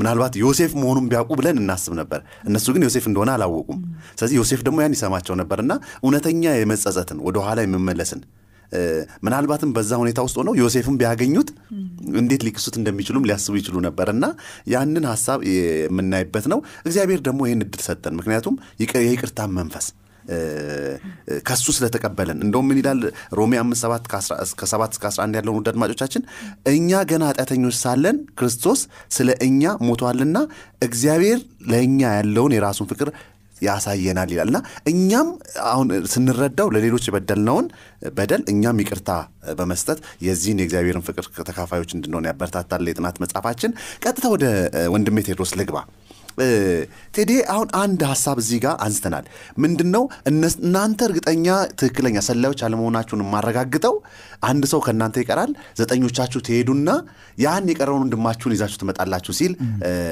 ምናልባት 0.00 0.36
ዮሴፍ 0.42 0.72
መሆኑን 0.80 1.08
ቢያውቁ 1.10 1.32
ብለን 1.40 1.58
እናስብ 1.62 1.94
ነበር። 2.00 2.20
እነሱ 2.48 2.66
ግን 2.76 2.84
ዮሴፍ 2.86 3.06
እንደሆነ 3.10 3.30
አላወቁም። 3.36 3.80
ስለዚህ 4.16 4.36
ዮሴፍ 4.40 4.62
ደግሞ 4.68 4.80
ያን 4.84 4.96
ይሰማቸው 4.98 5.36
ነበርና 5.42 5.72
እውነተኛ 6.02 6.54
የመጸጸትን 6.56 7.20
ወደኋላ 7.28 7.60
የመመለስን 7.66 8.22
ምናልባትም 9.24 9.70
በዛ 9.74 9.92
ሁኔታ 10.00 10.20
ውስጥ 10.26 10.36
ሆነው 10.40 10.54
ዮሴፍን 10.60 10.96
ቢያገኙት 11.00 11.50
እንዴት 12.16 12.42
ሊክሱት 12.46 12.74
እንደሚችሉም 12.78 13.26
ሊያስቡ 13.28 13.54
ይችሉ 13.60 13.76
ነበር 13.86 14.08
እና 14.12 14.24
ያንን 14.68 15.06
ሀሳብ 15.10 15.38
የምናይበት 15.50 16.46
ነው። 16.52 16.58
እግዚአብሔር 16.84 17.22
ደግሞ 17.28 17.40
ይህን 17.48 17.62
እድል 17.66 17.84
ሰጠን። 17.86 18.16
ምክንያቱም 18.18 18.56
የይቅርታን 18.80 19.54
መንፈስ 19.58 19.86
ከሱ 21.46 21.64
ስለተቀበለን። 21.74 22.38
እንደውም 22.44 22.66
ምን 22.68 22.78
ይላል 22.80 23.00
ሮሜ 23.32 23.52
አምስት 23.60 23.82
ሰባት 23.84 24.04
ከሰባት 24.60 24.92
እስከ 24.94 25.04
11 25.10 25.38
ያለውን 25.38 25.58
ውድ 25.58 25.68
አድማጮቻችን 25.72 26.22
እኛ 26.72 27.02
ገና 27.10 27.22
ኃጢአተኞች 27.30 27.76
ሳለን 27.82 28.16
ክርስቶስ 28.40 28.80
ስለ 29.16 29.30
እኛ 29.46 29.76
ሞቷልና 29.88 30.38
እግዚአብሔር 30.82 31.38
ለእኛ 31.68 32.00
ያለውን 32.18 32.54
የራሱን 32.56 32.88
ፍቅር 32.92 33.10
ያሳየናል 33.62 34.30
ይላል። 34.32 34.48
እና 34.50 34.58
እኛም 34.90 35.28
አሁን 35.66 35.86
ስንረዳው 36.12 36.68
ለሌሎች 36.74 37.06
የበደልነውን 37.08 37.68
በደል 38.16 38.42
እኛም 38.52 38.80
ይቅርታ 38.82 39.10
በመስጠት 39.58 39.98
የዚህን 40.26 40.60
የእግዚአብሔርን 40.60 41.06
ፍቅር 41.06 41.26
ተካፋዮች 41.42 41.92
እንድንሆን 41.96 42.28
ያበረታታል 42.30 42.90
የጥናት 42.90 43.18
መጽሐፋችን። 43.24 43.74
ቀጥታ 44.04 44.26
ወደ 44.34 44.44
ወንድሜ 44.94 45.24
ቴድሮስ 45.28 45.54
ልግባ። 45.60 45.78
ቴዴ 47.14 47.30
አሁን 47.52 47.68
አንድ 47.80 48.00
ሀሳብ 48.08 48.36
እዚህ 48.42 48.58
ጋር 48.64 48.74
አንስተናል። 48.84 49.24
ምንድን 49.62 49.88
ነው 49.94 50.02
እናንተ 50.30 51.00
እርግጠኛ 51.08 51.46
ትክክለኛ 51.80 52.16
ሰላዮች 52.26 52.60
አለመሆናችሁን 52.66 53.22
የማረጋግጠው 53.24 53.94
አንድ 54.44 54.64
ሰው 54.72 54.80
ከእናንተ 54.86 55.22
ይቀራል 55.22 55.52
ዘጠኞቻችሁ 55.80 56.40
ትሄዱና 56.48 56.88
ያን 57.38 57.70
የቀረውን 57.72 58.04
ወንድማችሁን 58.04 58.54
ይዛችሁ 58.56 58.80
ትመጣላችሁ 58.82 59.34
ሲል 59.40 59.54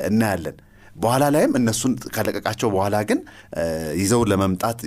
እናያለን 0.09 0.57
በኋላ 0.97 1.25
ላይም 1.35 1.53
እነሱን 1.59 1.93
ከለቀቃቸው 2.15 2.69
በኋላ 2.75 2.97
ግን 3.09 3.21
ይዘው 4.01 4.23
ለመምጣት 4.31 4.81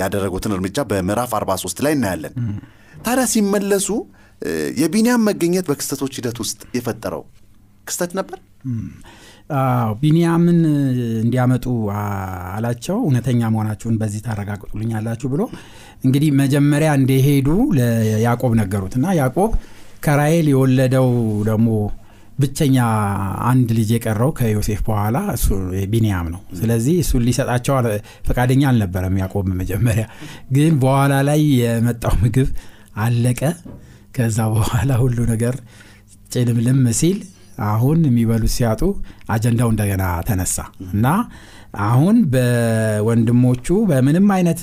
ያደረጉትን 0.00 0.54
እርምጃ 0.56 0.84
በምዕራፍ 0.90 1.32
43 1.38 1.84
ላይ 1.86 1.94
እናያለን። 1.98 2.34
ታዲያ 3.04 3.26
ሲመለሱ 3.32 3.88
የቢንያም 4.80 5.22
መገኘት 5.28 5.66
በክስተቶች 5.70 6.14
ሂደት 6.18 6.38
ውስጥ 6.42 6.60
የፈጠረው 6.76 7.22
ክስተት 7.86 8.12
ነበር? 8.18 8.38
ቢንያምን 10.00 10.58
እንዲያመጡ 11.22 11.64
አላቸው። 12.52 12.96
እውነተኛ 13.04 13.40
መሆናችሁን 13.54 13.96
በዚህ 14.00 14.20
ታረጋግጡልኛላችሁ 14.26 15.28
ብሎ 15.34 15.42
እንግዲህ 16.04 16.30
መጀመሪያ 16.40 16.90
እንደሄዱ 17.00 17.48
ለያዕቆብ 17.78 18.52
ነገሩት 18.60 18.94
እና 18.98 19.06
ያዕቆብ 19.20 19.50
ከራኤል 20.06 20.46
የወለደው 20.52 21.08
ደግሞ 21.50 21.68
ብቸኛ 22.42 22.76
አንድ 23.48 23.68
ልጅ 23.78 23.90
የቀረው 23.94 24.30
ከዮሴፍ 24.38 24.80
በኋላ 24.86 25.18
እሱ 25.34 25.46
ቢንያም 25.92 26.28
ነው። 26.34 26.40
ስለዚህ 26.60 26.94
እሱን 27.02 27.24
ሊሰጣቸው 27.28 27.74
ፈቃደኛ 28.28 28.62
አልነበረም 28.70 29.18
ያዕቆብ 29.22 29.48
መጀመሪያ። 29.60 30.06
ግን 30.52 30.72
በኋላ 30.82 31.14
ላይ 31.28 31.42
የመጣው 31.60 32.16
ምግብ 32.22 32.50
አለቀ። 33.02 33.42
ከዛ 34.16 34.38
በኋላ 34.54 34.92
ሁሉ 35.02 35.18
ነገር 35.30 35.54
ጭልምልም 36.32 36.80
ሲል 36.98 37.18
አሁን 37.68 37.98
የሚበሉት 38.06 38.52
ሲያጡ 38.54 38.82
አጀንዳው 39.30 39.68
እንደገና 39.72 40.04
ተነሳ። 40.28 40.56
እና 40.88 41.06
አሁን 41.84 42.16
በወንድሞቹ 42.32 43.66
በምንም 43.90 44.26
አይነት 44.36 44.60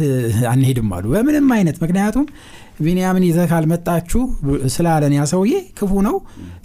አንሄድም 0.51 0.89
አሉ። 0.95 1.05
በምንም 1.15 1.47
አይነት 1.55 1.77
ምክንያቱም 1.83 2.25
ቢንያምን 2.79 3.23
ይዘህ 3.27 3.45
ካልመጣችሁ 3.51 4.21
ስላለን 4.73 5.13
ያ 5.17 5.23
ሰውዬ 5.31 5.53
ክፉ 5.79 5.91
ነው። 6.07 6.15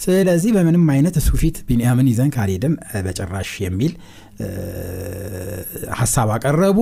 ስለዚህ 0.05 0.51
በምንም 0.57 0.85
አይነት 0.95 1.17
እሱ 1.21 1.31
ፊት 1.41 1.57
ቢንያምን 1.69 2.09
ይዘን 2.11 2.31
ካልሄድን 2.37 2.75
በጭራሽ 3.07 3.51
የሚል 3.65 3.93
ሀሳብ 5.99 6.31
አቀረቡ። 6.37 6.79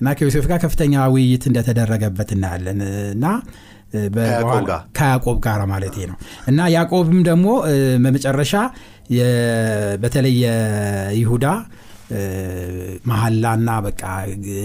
እና 0.00 0.08
ከዮሴፍ 0.18 0.46
ጋር 0.50 0.58
ከፍተኛ 0.64 1.06
ውይይት 1.14 1.44
እንደተደረገበት 1.50 2.30
እናያለን። 2.36 2.80
እና 3.14 3.26
ከያዕቆብ 4.96 5.38
ጋር። 5.44 5.60
ማለት 5.72 5.96
ነው። 6.10 6.16
እና 6.50 6.60
ያዕቆብም 6.74 7.20
ደግሞ 7.28 7.46
በመጨረሻ 8.04 8.54
በተለይ 10.02 10.36
የይሁዳ 10.44 11.46
መሀላና 13.08 13.70
በቃ 13.86 14.02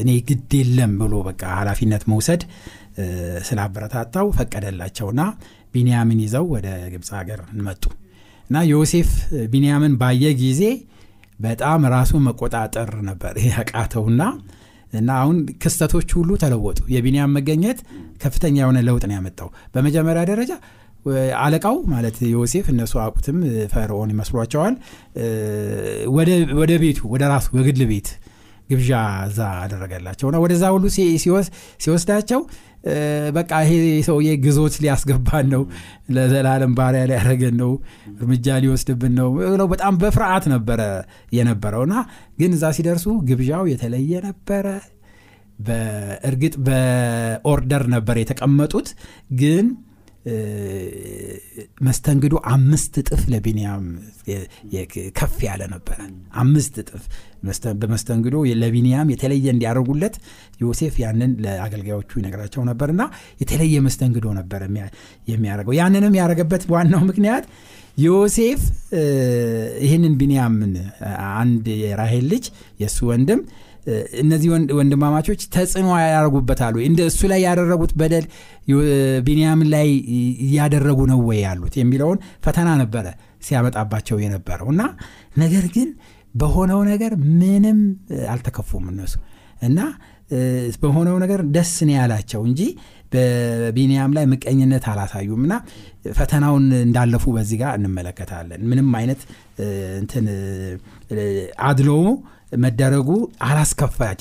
እኔ 0.02 0.10
ግድ 0.28 0.52
የለም 0.58 0.92
ብሎ 1.02 1.14
በቃ 1.28 1.44
ኃላፊነት 1.60 2.04
መውሰድ 2.12 2.42
ስላበረታታው 3.48 4.28
ፈቀደላቸውና 4.38 5.22
ቢንያምን 5.74 6.20
ይዘው 6.26 6.46
ወደ 6.54 6.68
ግብፅ 6.94 7.10
ሀገር 7.18 7.40
መጡ። 7.68 7.84
እና 8.50 8.64
ዮሴፍ 8.72 9.10
ቢንያምን 9.52 9.94
ባየ 10.02 10.24
ጊዜ 10.42 10.64
በጣም 11.40 11.82
ራሱን 11.94 12.24
መቆጣጠር 12.28 12.90
ነበር 13.08 13.34
ያቃተውና 13.52 14.24
እና 14.94 15.10
አሁን 15.22 15.38
ክስተቶች 15.62 16.10
ሁሉ 16.18 16.30
ተለወጡ። 16.42 16.80
የቢንያም 16.94 17.34
መገኘት 17.38 17.80
ከፍተኛ 18.24 18.56
የሆነ 18.62 18.80
ለውጥ 18.88 19.04
ነው 19.10 19.16
ያመጣው። 19.18 19.50
በመጀመሪያ 19.74 20.24
ደረጃ 20.32 20.52
አለቃው 21.44 21.76
ማለት 21.92 22.18
ዮሴፍ 22.32 22.66
እነሱ 22.74 22.94
አቁትም 23.04 23.38
ፈርዖን 23.72 24.10
ይመስሏቸዋል። 24.14 24.76
ወደ 26.60 26.72
ቤቱ 26.84 27.00
ወደ 27.14 27.24
ራሱ 27.34 27.48
በግል 27.56 27.82
ቤት 27.92 28.10
ግብዣ 28.70 28.92
እዛ 29.28 29.40
አደረገላቸውና 29.62 30.38
ወደዛ 30.44 30.66
ሁሉ 30.76 30.86
ሲወስዳቸው 31.80 32.42
በቃ 33.36 33.52
ይሄ 33.64 33.74
ሰውዬ 34.08 34.30
ግዞት 34.44 34.76
ሊያስገባን 34.84 35.48
ነው 35.54 35.64
ለዘላለም 36.16 36.72
ባሪያ 36.78 37.04
ሊያደረገን 37.10 37.56
ነው 37.62 37.72
እርምጃ 38.16 38.56
ሊወስድብን 38.64 39.14
ነው 39.20 39.30
ብለው 39.36 39.68
በጣም 39.74 40.00
በፍርሃት 40.02 40.48
ነበረ 40.54 40.82
የነበረውና 41.38 41.96
ግን 42.40 42.54
እዛ 42.58 42.74
ሲደርሱ 42.78 43.08
ግብዣው 43.30 43.64
የተለየ 43.72 44.22
ነበረ። 44.28 44.66
በእርግጥ 45.60 46.56
በኦርደር 46.68 47.84
ነበር 47.94 48.16
የተቀመጡት 48.20 48.88
ግን 49.42 49.66
መስተንግዶ 51.82 52.36
አምስት 52.52 52.94
እጥፍ 53.02 53.22
ለቢንያም 53.32 53.86
ከፍ 55.18 55.38
ያለ 55.48 55.62
ነበረ። 55.74 56.00
አምስት 56.44 56.76
እጥፍ 56.82 57.04
በመስተንግዶ 57.82 58.36
ለቢንያም 58.62 59.12
የተለየ 59.14 59.48
እንዲያደርጉለት 59.56 60.16
ዮሴፍ 60.62 60.96
ያንን 61.04 61.32
ለአገልጋዮቹ 61.46 62.12
ይነግራቸው 62.22 62.64
ነበርና 62.70 63.02
የተለየ 63.42 63.76
መስተንግዶ 63.88 64.28
ነበር 64.40 64.64
የሚያደርገው። 65.28 65.76
ያንንም 65.80 66.18
ያደረገበት 66.20 66.66
ዋናው 66.74 67.04
ምክንያት 67.10 67.46
ዮሴፍ 67.98 68.62
ይህንን 69.86 70.14
ቢንያምን 70.20 70.74
አንድ 71.40 71.66
የራሄል 71.82 72.26
ልጅ 72.34 72.46
የእሱ 72.80 73.00
ወንድም 73.10 73.42
እነዚህ 74.22 74.50
ወንድማማቾች 74.80 75.42
ተጽዕኖ 75.56 75.88
ያደርጉበታሉ 76.04 76.76
እንደ 76.88 77.02
እሱ 77.10 77.22
ላይ 77.32 77.42
ያደረጉት 77.48 77.94
በደል 78.02 78.26
ቢንያምን 79.28 79.70
ላይ 79.74 79.88
እያደረጉ 80.46 81.00
ነው 81.12 81.20
ወይ 81.30 81.40
ያሉት 81.46 81.76
የሚለውን 81.82 82.20
ፈተና 82.46 82.70
ነበረ 82.82 83.06
ሲያመጣባቸው 83.48 84.18
የነበረው 84.24 84.70
እና 84.74 84.82
ነገር 85.38 85.68
ግን 85.76 85.90
በሆነው 86.36 86.82
ነገር 86.92 87.14
ምንም 87.40 87.80
አልተከፉም 88.34 88.86
እነሱ 88.92 89.16
እና 89.62 89.80
በሆነው 90.84 91.16
ነገር 91.24 91.40
ደስ 91.56 91.72
ነው 91.88 91.96
ያላቸው 91.98 92.42
እንጂ 92.50 92.62
በቢንያም 93.14 94.12
ላይ 94.18 94.26
ምቀኝነት 94.34 94.86
አላሳዩም 94.92 95.42
እና 95.46 95.54
ፈተናውን 96.16 96.68
እንዳለፉ 96.86 97.24
በዚህ 97.36 97.58
ጋር 97.62 97.72
እንመለከታለን። 97.80 98.62
ምንም 98.70 98.90
አይነት 99.00 99.22
እንትን 100.00 100.28
አድሎ 101.70 101.90
መደረጉ 102.60 103.10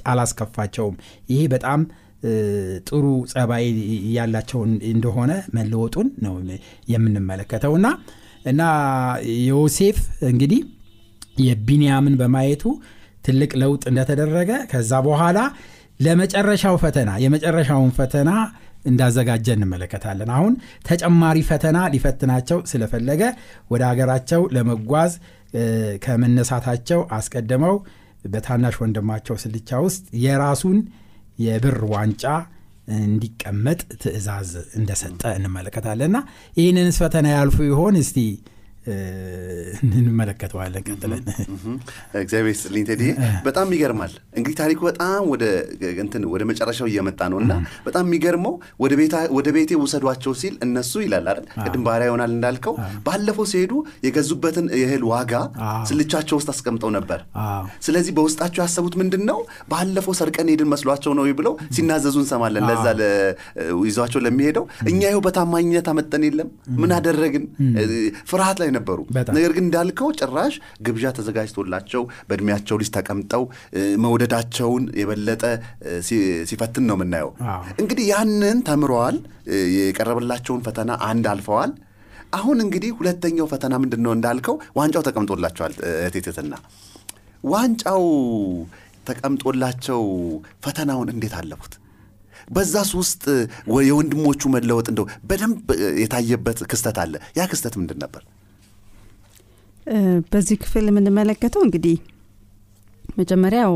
አላስከፋቸውም። 0.07 0.97
ይሄ 1.29 1.41
በጣም 1.55 1.81
ጥሩ 2.89 3.05
ጸባይ 3.33 3.65
ያላቸው 4.17 4.61
እንደሆነ 4.91 5.33
መለወጡን 5.57 6.09
ነው 6.25 6.35
የምንመለከተው። 6.89 7.75
እና 7.79 7.89
እና 8.45 8.63
ዮሴፍ 9.49 9.99
እንግዲህ 10.31 10.61
የቢንያምን 11.45 12.15
በማየቱ 12.21 12.65
ትልቅ 13.25 13.51
ለውጥ 13.63 13.83
እንደተደረገ 13.91 14.51
ከዛ 14.71 14.93
በኋላ 15.07 15.39
ለመጨረሻው 16.01 16.77
ፈተና 16.83 17.11
የመጨረሻውን 17.25 17.91
ፈተና 17.97 18.31
እንዳዘጋጀ 18.87 19.47
እንመለከታለን። 19.57 20.31
አሁን 20.37 20.53
ተጨማሪ 20.87 21.39
ፈተና 21.49 21.79
ሊፈትናቸው 21.95 22.59
ስለፈለገ 22.71 23.23
ወደ 23.71 23.83
ሀገራቸው 23.91 24.43
ለመጓዝ 24.57 25.13
ከመነሳታቸው 26.05 27.01
አስቀድመው 27.17 27.77
በታናሽ 28.33 28.77
ወንድማቸው 28.83 29.37
ስልቻ 29.45 29.81
ውስጥ 29.87 30.05
የራሱን 30.25 30.79
የብር 31.39 31.79
ዋንጫ 31.93 32.25
እንዲቀመጥ 32.99 33.81
ትእዛዝ 34.03 34.49
እንደሰጠ 34.79 35.23
እንመለከታለንና 35.39 36.19
ይህንንስ 36.59 36.97
ፈተና 37.03 37.27
ያልፉ 37.37 37.59
ይሆን? 37.69 37.97
እስቲ 38.03 38.19
እንመለከተዋለን 39.91 40.83
ቀጥለን። 40.89 41.25
እግዚአብሔር 42.21 42.55
ስጥልኝ 42.61 42.85
ቴዲ። 42.89 43.03
በጣም 43.47 43.69
ይገርማል። 43.75 44.13
እንግዲህ 44.39 44.57
ታሪኩ 44.61 44.81
በጣም 44.89 45.23
ወደ 45.33 45.45
እንትን 46.03 46.23
ወደ 46.33 46.43
መጨረሻው 46.51 46.89
እየመጣ 46.91 47.21
ነው 47.33 47.39
እና 47.43 47.53
በጣም 47.87 48.05
የሚገርመው 48.09 48.55
ወደ 49.37 49.49
ቤቴ 49.57 49.73
ውሰዷቸው 49.83 50.33
ሲል 50.41 50.55
እነሱ 50.67 50.93
ይላል 51.05 51.27
አይደል? 51.33 51.47
ቅድም 51.65 51.83
ባሪያ 51.87 52.09
ይሆናል 52.11 52.33
እንዳልከው 52.37 52.75
ባለፈው 53.07 53.47
ሲሄዱ 53.53 53.73
የገዙበትን 54.07 54.67
የእህል 54.81 55.05
ዋጋ 55.13 55.33
ስልቻቸው 55.91 56.37
ውስጥ 56.41 56.51
አስቀምጠው 56.55 56.91
ነበር። 56.97 57.21
ስለዚህ 57.87 58.13
በውስጣቸው 58.17 58.61
ያሰቡት 58.65 58.95
ምንድን 59.01 59.25
ነው 59.31 59.39
ባለፈው 59.73 60.15
ሰርቀን 60.21 60.51
ሄድን 60.53 60.71
መስሏቸው 60.73 61.13
ነው 61.19 61.27
ብለው 61.41 61.55
ሲናዘዙ 61.77 62.17
እንሰማለን። 62.23 62.65
ለዛ 62.71 62.87
ይዟቸው 63.87 64.21
ለሚሄደው 64.25 64.65
እኛ 64.91 65.01
ይኸው 65.07 65.23
በታማኝነት 65.27 65.87
አመጠን 65.93 66.25
የለም። 66.27 66.49
ምን 66.81 66.91
አደረግን? 66.97 67.45
ፍርሃት 68.31 68.59
ላይ 68.61 68.70
ነበሩ 68.73 68.99
ነገር 69.37 69.53
ግን 69.57 69.65
እንዳልከው 69.65 70.09
ጭራሽ 70.19 70.55
ግብዣ 70.87 71.13
ተዘጋጅቶላቸው 71.17 72.03
በእድሜያቸው 72.29 72.79
ልጅ 72.81 72.91
ተቀምጠው 72.97 73.45
መውደዳቸውን 74.05 74.85
የበለጠ 75.01 75.43
ሲፈትን 76.51 76.87
ነው 76.91 76.97
የምናየው። 76.99 77.31
እንግዲህ 77.83 78.07
ያንን 78.13 78.61
ተምረዋል። 78.69 79.19
የቀረበላቸውን 79.77 80.65
ፈተና 80.67 80.91
አንድ 81.09 81.27
አልፈዋል። 81.31 81.73
አሁን 82.39 82.59
እንግዲህ 82.65 82.91
ሁለተኛው 82.99 83.47
ፈተና 83.53 83.75
ምንድን 83.83 84.03
ነው 84.05 84.13
እንዳልከው 84.17 84.57
ዋንጫው 84.77 85.05
ተቀምጦላቸዋል። 85.07 85.73
እቴትትና 86.09 86.53
ዋንጫው 87.45 88.05
ተቀምጦላቸው 89.07 90.03
ፈተናውን 90.65 91.09
እንዴት 91.15 91.35
አለፉት? 91.39 91.73
በዛስ 92.51 92.91
ውስጥ 92.99 93.25
የወንድሞቹ 93.89 94.43
መለወጥ 94.55 94.87
እንደው 94.93 95.07
በደንብ 95.29 95.67
የታየበት 96.03 96.59
ክስተት 96.71 96.97
አለ። 97.03 97.15
ያ 97.37 97.47
ክስተት 97.51 97.75
ምንድን 97.81 97.99
ነበር 98.05 98.23
በዚህ 100.33 100.57
ክፍል 100.63 100.85
የምንመለከተው 100.91 101.63
እንግዲህ 101.67 101.97
መጀመሪያው 103.21 103.73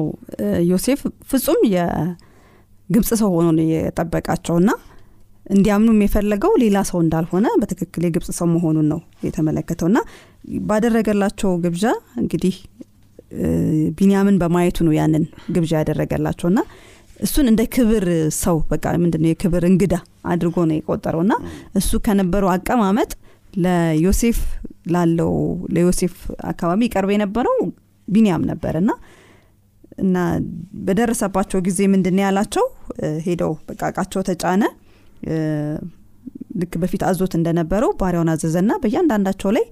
ዮሴፍ 0.70 1.00
ፍጹም 1.30 1.60
የግብፅ 1.74 3.10
ሰው 3.20 3.30
ሆኖ 3.36 3.46
ነው 3.58 3.64
የጠበቃቸውና 3.72 4.70
እንዲያምኑም 5.46 5.98
የፈለገው 6.04 6.52
ሌላ 6.62 6.78
ሰው 6.90 6.98
እንዳልሆነ 7.04 7.46
በትክክል 7.60 8.02
የግብፅ 8.06 8.28
ሰው 8.38 8.46
መሆኑን 8.52 8.86
ነው 8.92 9.00
የተመለከተው 9.26 9.88
እና 9.90 9.98
ባደረገላቸው 10.68 11.50
ግብዣ 11.64 11.84
እንግዲህ 12.22 12.54
ቢንያምን 13.98 14.36
በማየቱ 14.42 14.78
ነው 14.86 14.94
ያንን 14.98 15.24
ግብዣ 15.54 15.72
ያደረገላቸው 15.82 16.48
እና 16.52 16.60
እሱን 17.20 17.46
እንደ 17.50 17.62
ክብር 17.74 18.04
ሰው 18.42 18.56
በቃ 18.70 18.92
ምንድነው 19.02 19.30
የክብር 19.32 19.64
እንግዳ 19.70 19.94
አድርጎ 20.32 20.56
ነው 20.70 20.76
የቆጠረው 20.78 21.20
እና 21.26 21.34
እሱ 21.80 22.00
ከነበረው 22.06 22.50
አቀማመጥ 22.54 23.10
ለዮሴፍ 23.56 24.38
ላለው 24.94 25.32
ለዮሴፍ 25.74 26.14
አካባቢ 26.50 26.80
ይቀርብ 26.88 27.10
የነበረው 27.14 27.58
ቢንያም 28.08 28.42
ነበር። 28.50 28.74
እና 28.80 28.90
እና 29.98 30.16
በደረሰባቸው 30.86 31.58
ጊዜ 31.66 31.80
ምንድን 31.92 32.16
ያላቸው? 32.22 32.64
ሄደው 33.26 33.52
በቃ 33.68 33.82
እቃቸው 33.92 34.22
ተጫነ። 34.28 34.62
ልክ 36.60 36.74
በፊት 36.82 37.02
አዞት 37.08 37.32
እንደነበረው 37.38 37.90
ባሪያውን 38.00 38.30
አዘዘና 38.32 38.72
በእያንዳንዳቸው 38.82 39.50
ላይ 39.56 39.64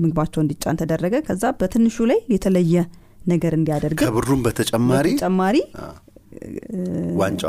ምግባቸው 0.00 0.40
እንዲጫን 0.44 0.78
ተደረገ። 0.82 1.14
ከዛ 1.28 1.44
በትንሹ 1.60 1.96
ላይ 2.10 2.20
የተለየ 2.34 2.74
ነገር 3.24 3.52
እንዲያደርግ 3.58 3.98
ከብሩም 4.02 4.40
በተጨማሪ 4.46 5.06
ተጨማሪ 5.14 5.56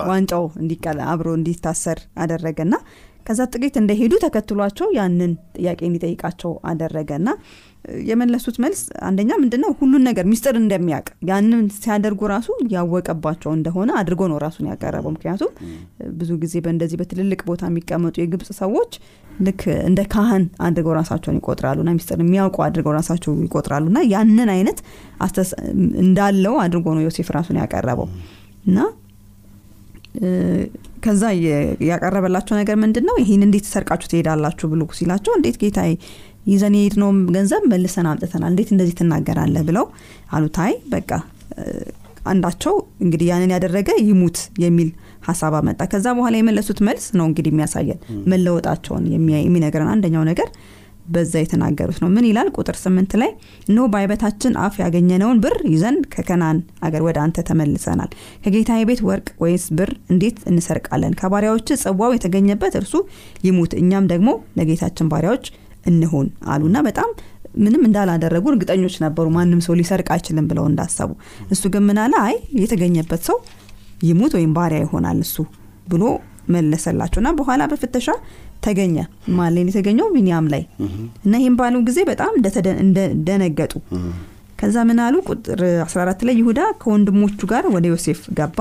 ዋንጫው 0.09 0.45
እንዲቀለ 0.61 0.99
አብሮ 1.11 1.27
እንዲታሰር 1.39 1.99
አደረገና 2.23 2.73
ከዛ 3.25 3.41
ጥቂት 3.53 3.75
እንደሄዱ 3.81 4.13
ተከትሏቸው 4.23 4.87
ያንን 4.97 5.31
ጥያቄ 5.57 5.79
እንዲጠይቃቸው 5.87 6.51
አደረገና 6.71 7.29
የመለሱት 8.09 8.55
መልስ 8.63 8.79
አንደኛ 9.07 9.31
ምንድነው? 9.41 9.71
ሁሉን 9.79 10.03
ነገር 10.07 10.25
ሚስጥር 10.29 10.55
እንደሚያውቅ 10.61 11.09
ያንን 11.29 11.65
ሲያደርጉ 11.75 12.21
ራሱ 12.31 12.47
ያወቀባቸው 12.73 13.51
እንደሆነ 13.57 13.89
አድርጎ 13.99 14.21
ነው 14.31 14.37
ራሱን 14.45 14.69
ያቀረበው። 14.71 15.11
ምክንያቱም 15.15 15.51
ብዙ 16.19 16.31
ጊዜ 16.43 16.53
በእንደዚህ 16.65 16.99
በትልልቅ 17.01 17.39
ቦታ 17.49 17.63
የሚቀመጡ 17.69 18.15
የግብፅ 18.21 18.49
ሰዎች 18.61 18.93
ልክ 19.39 19.61
እንደ 19.87 20.01
ካህን 20.13 20.43
አድርገው 20.65 20.93
ራሳቸውን 20.99 21.37
ይቆጥራሉና 21.39 21.89
ሚስጥር 21.97 22.19
የሚያውቁ 22.23 22.57
አድርገው 22.67 22.93
ራሳቸው 22.99 23.33
ይቆጥራሉና 23.45 24.01
ያንን 24.13 24.51
አይነት 24.55 24.79
እንዳለው 26.05 26.55
አድርጎ 26.65 26.87
ነው 26.97 27.03
ዮሴፍ 27.07 27.29
ራሱን 27.37 27.59
ያቀረበው 27.63 28.09
እና 28.65 28.77
ከዛ 31.05 31.23
ያቀረበላቸው 31.89 32.55
ነገር 32.59 32.75
ምንድን 32.83 33.05
ነው 33.09 33.15
ይህን 33.21 33.43
እንዴት 33.47 33.65
ሰርቃችሁ 33.71 34.07
ትሄዳላችሁ 34.11 34.67
ብሎ 34.71 34.83
ሲላቸው 34.99 35.33
እንዴት 35.37 35.57
ጌታ 35.63 35.79
ይዘን 36.47 36.75
የሄድነውም 36.77 37.19
ገንዘብ 37.35 37.63
መልሰን 37.71 38.07
አምጥተናል 38.09 38.51
እንዴት 38.53 38.69
እንደዚህ 38.73 38.95
ትናገራለህ? 38.99 39.63
ብለው 39.69 39.85
አሉታይ 40.35 40.73
በቃ 40.93 41.09
አንዳቸው 42.31 42.73
እንግዲህ 43.03 43.27
ያንን 43.31 43.51
ያደረገ 43.55 43.89
ይሙት 44.07 44.37
የሚል 44.63 44.89
ሀሳብ 45.27 45.53
አመጣ። 45.59 45.81
ከዛ 45.91 46.07
በኋላ 46.17 46.35
የመለሱት 46.39 46.79
መልስ 46.87 47.05
ነው 47.19 47.25
እንግዲህ 47.29 47.51
የሚያሳየን 47.53 47.99
መለወጣቸውን 48.31 49.03
የሚነግረን 49.43 49.89
አንደኛው 49.93 50.23
ነገር 50.31 50.49
በዛ 51.05 51.33
የተናገሩት 51.41 51.97
ነው። 52.03 52.09
ምን 52.13 52.25
ይላል? 52.29 52.47
ቁጥር 52.55 52.77
ስምንት 52.81 53.11
ላይ 53.21 53.31
እነሆ 53.69 53.85
በአይበታችን 53.93 54.53
አፍ 54.63 54.75
ያገኘነውን 54.83 55.39
ብር 55.43 55.55
ይዘን 55.73 55.97
ከከናን 56.13 56.57
አገር 56.85 57.03
ወደ 57.07 57.17
አንተ 57.23 57.43
ተመልሰናል። 57.49 58.11
ከጌታዬ 58.43 58.81
ቤት 58.89 59.01
ወርቅ 59.09 59.27
ወይስ 59.43 59.65
ብር? 59.77 59.91
እንዴት 60.13 60.39
እንሰርቃለን? 60.51 61.15
ከባሪያዎች 61.21 61.69
ጽዋው 61.83 62.13
የተገኘበት 62.15 62.75
እርሱ 62.81 62.93
ይሙት 63.45 63.73
እኛም 63.81 64.07
ደግሞ 64.13 64.29
ለጌታችን 64.59 65.09
ባሪያዎች 65.13 65.45
እንሆን 65.85 66.27
አሉና 66.47 66.77
በጣም 66.87 67.09
ምንም 67.57 67.83
እንዳላደረጉ 67.87 68.45
እርግጠኞች 68.51 68.95
ነበሩ። 69.03 69.25
ማንም 69.35 69.59
ሰው 69.65 69.73
ሊሰርቅ 69.79 70.07
አይችልም 70.15 70.47
ብለው 70.49 70.65
እንዳሰቡ። 70.69 71.11
እሱ 71.53 71.63
ግን 71.73 71.83
ምን 71.87 71.99
አለ? 72.03 72.13
አይ 72.25 72.33
የተገኘበት 72.61 73.21
ሰው 73.29 73.37
ይሙት 74.03 74.33
ወይም 74.37 74.53
ባሪያ 74.57 74.79
ይሆናል 74.83 75.19
እሱ 75.23 75.35
ብሎ 75.87 76.03
መለሰላቸው 76.49 77.19
እና 77.21 77.29
በኋላ 77.37 77.61
በፍተሻ 77.71 78.07
ተገኘ 78.63 78.97
ማለን 79.37 79.67
የተገኘው 79.69 80.07
ቢንያም 80.15 80.47
ላይ 80.53 80.63
እና 81.25 81.33
ይህም 81.41 81.55
ባሉ 81.59 81.75
ጊዜ 81.89 81.99
በጣም 82.09 82.31
እንደደነገጡ 82.83 83.73
ከዛ 84.59 84.75
ምን 84.89 84.99
አሉ? 85.05 85.15
ቁጥር 85.29 85.61
14 85.85 86.21
ላይ 86.27 86.35
ይሁዳ 86.39 86.59
ከወንድሞቹ 86.81 87.39
ጋር 87.51 87.63
ወደ 87.73 87.85
ዮሴፍ 87.91 88.21
ገባ። 88.37 88.59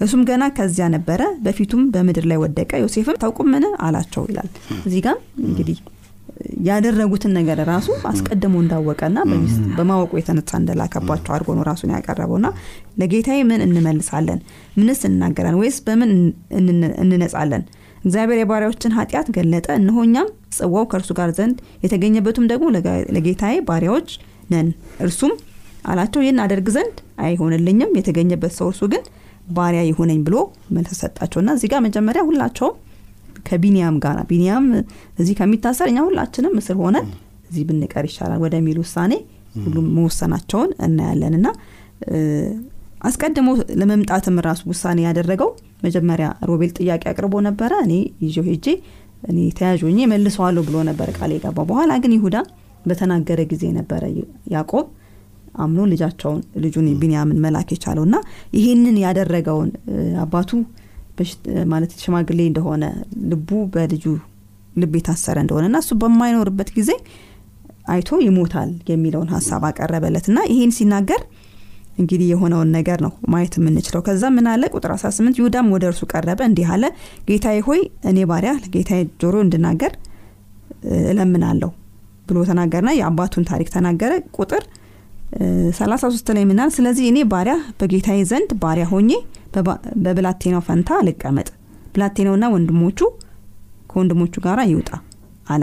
እሱም 0.00 0.20
ገና 0.28 0.42
ከዚያ 0.56 0.84
ነበረ 0.94 1.22
በፊቱም 1.44 1.82
በምድር 1.94 2.24
ላይ 2.30 2.38
ወደቀ። 2.42 2.70
ዮሴፍም 2.82 3.16
ታውቁምን? 3.22 3.64
አላቸው 3.86 4.22
ይላል። 4.30 4.48
እዚህ 4.86 5.00
ጋር 5.06 5.16
እንግዲህ 5.44 5.78
ያደረጉትን 6.68 7.32
ነገር 7.38 7.58
ራሱ 7.70 7.88
አስቀድሞ 8.10 8.54
እንዳወቀና 8.62 9.18
በማወቁ 9.76 10.12
የተነሳ 10.18 10.52
እንደላከባቸው 10.60 11.32
አድርጎ 11.34 11.56
ነው 11.58 11.64
ራሱን 11.68 11.90
ያቀረበውና 11.96 12.46
ለጌታዬ 13.00 13.40
ምን 13.50 13.60
እንመልሳለን? 13.66 14.38
ምንስ 14.78 15.02
እንናገራለን? 15.08 15.58
ወይስ 15.62 15.78
በምን 15.86 16.12
እንነጻለን 17.04 17.64
እግዚአብሔር 18.00 18.38
የባሪያዎችን 18.40 18.94
ኃጢአት 18.98 19.28
ገለጠ። 19.36 19.66
እነሆ 19.80 19.96
እኛም 20.06 20.28
ጽዋው 20.56 20.84
ከእርሱ 20.90 21.10
ጋር 21.18 21.30
ዘንድ 21.38 21.56
የተገኘበትም 21.84 22.46
ደግሞ 22.52 22.66
ለጌታዬ 23.16 23.56
ባሪያዎች 23.68 24.10
ነን። 24.52 24.68
እርሱም 25.04 25.32
አላቸው 25.90 26.20
ይህን 26.24 26.38
አደርግ 26.44 26.68
ዘንድ 26.74 26.96
አይሆንልኝም 27.24 27.92
የተገኘበት 27.98 28.52
ሰው 28.58 28.68
እርሱ 28.72 28.82
ግን 28.92 29.02
ባሪያ 29.50 29.82
ይሁነኝ 29.86 30.20
ብሎ 30.26 30.36
መልስ 30.76 30.92
ሰጣቸውና 31.02 31.50
እዚህ 31.56 31.68
ጋር 31.72 31.80
መጀመሪያ 31.86 32.22
ሁላቸውም 32.28 32.74
ከቢኒያም 33.46 33.96
ጋር 34.04 34.16
ቢኒያም 34.30 34.64
እዚህ 35.20 35.34
ከሚታሰር 35.38 35.88
እኛ 35.92 36.00
ሁላችንም 36.08 36.52
ምስር 36.58 36.76
ሆነን 36.82 37.06
እዚህ 37.50 37.62
ብንቀር 37.68 38.04
ይሻላል 38.08 38.40
ወደሚል 38.44 38.78
ውሳኔ 38.82 39.12
ሁሉም 39.58 39.86
መወሰናቸውን 39.94 40.70
እናያለን 40.86 41.34
እና 41.38 41.46
አስቀድሞ 43.02 43.48
ለመምጣትም 43.80 44.36
ራሱ 44.46 44.62
ውሳኔ 44.72 45.00
ያደረገው 45.06 45.50
መጀመሪያ 45.80 46.28
ሮቤል 46.48 46.72
ጥያቄ 46.78 47.02
አቅርቦ 47.12 47.34
ነበረ። 47.46 47.72
እኔ 47.86 47.94
ይዤው 48.24 48.44
ሄጄ 48.50 48.66
እኔ 49.30 49.38
ተያዥ 49.58 49.80
ሆኜ 49.86 50.00
መልሰዋለሁ 50.12 50.62
ብሎ 50.68 50.76
ነበር 50.88 51.08
ቃል 51.16 51.30
የገባው። 51.34 51.66
በኋላ 51.70 51.92
ግን 52.02 52.12
ይሁዳ 52.16 52.36
በተናገረ 52.86 53.40
ጊዜ 53.50 53.64
ነበረ 53.78 54.02
ያዕቆብ 54.54 54.86
አምኖ 55.62 55.80
ልጃቸውን 55.92 56.40
ልጁን 56.64 56.86
ቢንያምን 57.00 57.38
መላክ 57.44 57.70
የቻለው 57.74 58.04
እና 58.08 58.16
ይህንን 58.56 58.96
ያደረገውን 59.04 59.70
አባቱ 60.24 60.50
ማለት 61.72 61.92
ሽማግሌ 62.02 62.40
እንደሆነ 62.50 62.84
ልቡ 63.30 63.50
በልጁ 63.74 64.04
ልብ 64.74 64.92
የታሰረ 64.98 65.36
እንደሆነ 65.44 65.64
እና 65.70 65.78
እሱ 65.82 65.92
በማይኖርበት 66.02 66.68
ጊዜ 66.76 66.90
አይቶ 67.92 68.18
ይሞታል 68.24 68.70
የሚለውን 68.90 69.28
ሀሳብ 69.34 69.62
አቀረበለት 69.68 70.26
እና 70.30 70.40
ይህን 70.52 70.72
ሲናገር 70.76 71.22
እንግዲህ 72.00 72.26
የሆነውን 72.32 72.70
ነገር 72.76 72.98
ነው 73.04 73.12
ማየት 73.32 73.54
የምንችለው። 73.58 74.02
ከዛ 74.06 74.24
ምን 74.36 74.46
አለ? 74.52 74.62
ቁጥር 74.74 74.90
18 74.96 75.40
ይሁዳም 75.40 75.66
ወደ 75.74 75.84
እርሱ 75.90 76.02
ቀረበ 76.12 76.40
እንዲህ 76.48 76.68
አለ 76.74 76.84
ጌታዬ 77.28 77.58
ሆይ 77.68 77.80
እኔ 78.10 78.18
ባሪያ 78.30 78.52
ለጌታዬ 78.62 79.02
ጆሮ 79.22 79.34
እንድናገር 79.44 79.92
እለምናለሁ 81.10 81.70
ብሎ 82.26 82.38
ተናገርና 82.48 82.90
የአባቱን 82.98 83.44
ታሪክ 83.50 83.68
ተናገረ። 83.74 84.12
ቁጥር 84.38 84.62
33 85.76 86.30
ላይ 86.36 86.44
ምናል 86.50 86.70
ስለዚህ 86.76 87.04
እኔ 87.10 87.18
ባሪያ 87.32 87.56
በጌታዬ 87.80 88.20
ዘንድ 88.30 88.50
ባሪያ 88.62 88.86
ሆኜ 88.92 89.10
በብላቴናው 90.04 90.62
ፈንታ 90.66 90.98
ልቀመጥ 91.08 91.48
ብላቴናውና 91.94 92.46
ወንድሞቹ 92.54 92.98
ከወንድሞቹ 93.90 94.34
ጋር 94.46 94.58
ይውጣ 94.72 94.90
አለ። 95.46 95.62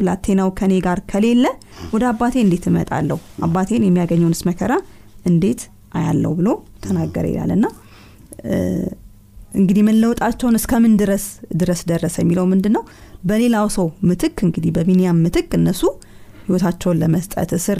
ብላቴናው 0.00 0.50
ከኔ 0.58 0.74
ጋር 0.86 0.98
ከሌለ 1.10 1.46
ወደ 1.94 2.04
አባቴ 2.10 2.34
እንዴት 2.44 2.64
እመጣለሁ? 2.70 3.16
አባቴን 3.46 3.82
የሚያገኘውንስ 3.86 4.40
መከራ 4.48 4.72
እንዴት 5.26 5.62
አያለው 5.92 6.32
ብሎ 6.38 6.48
ተናገረ 6.84 7.24
ይላል። 7.32 7.52
እና 7.56 7.66
እንግዲህ 9.54 9.82
መለወጣቸውን 9.88 10.56
እስከምን 10.58 10.94
ድረስ 11.00 11.24
ድረስ 11.60 11.80
ደረሰ 11.90 12.16
የሚለው 12.22 12.46
ምንድን 12.50 12.72
ነው 12.76 12.82
በሌላው 13.28 13.68
ሰው 13.76 13.86
ምትክ 14.08 14.36
እንግዲህ 14.46 14.70
በቢኒያም 14.76 15.22
ምትክ 15.26 15.48
እነሱ 15.58 15.82
ህይወታቸውን 16.42 16.98
ለመስጠት 17.02 17.50
እስር 17.58 17.78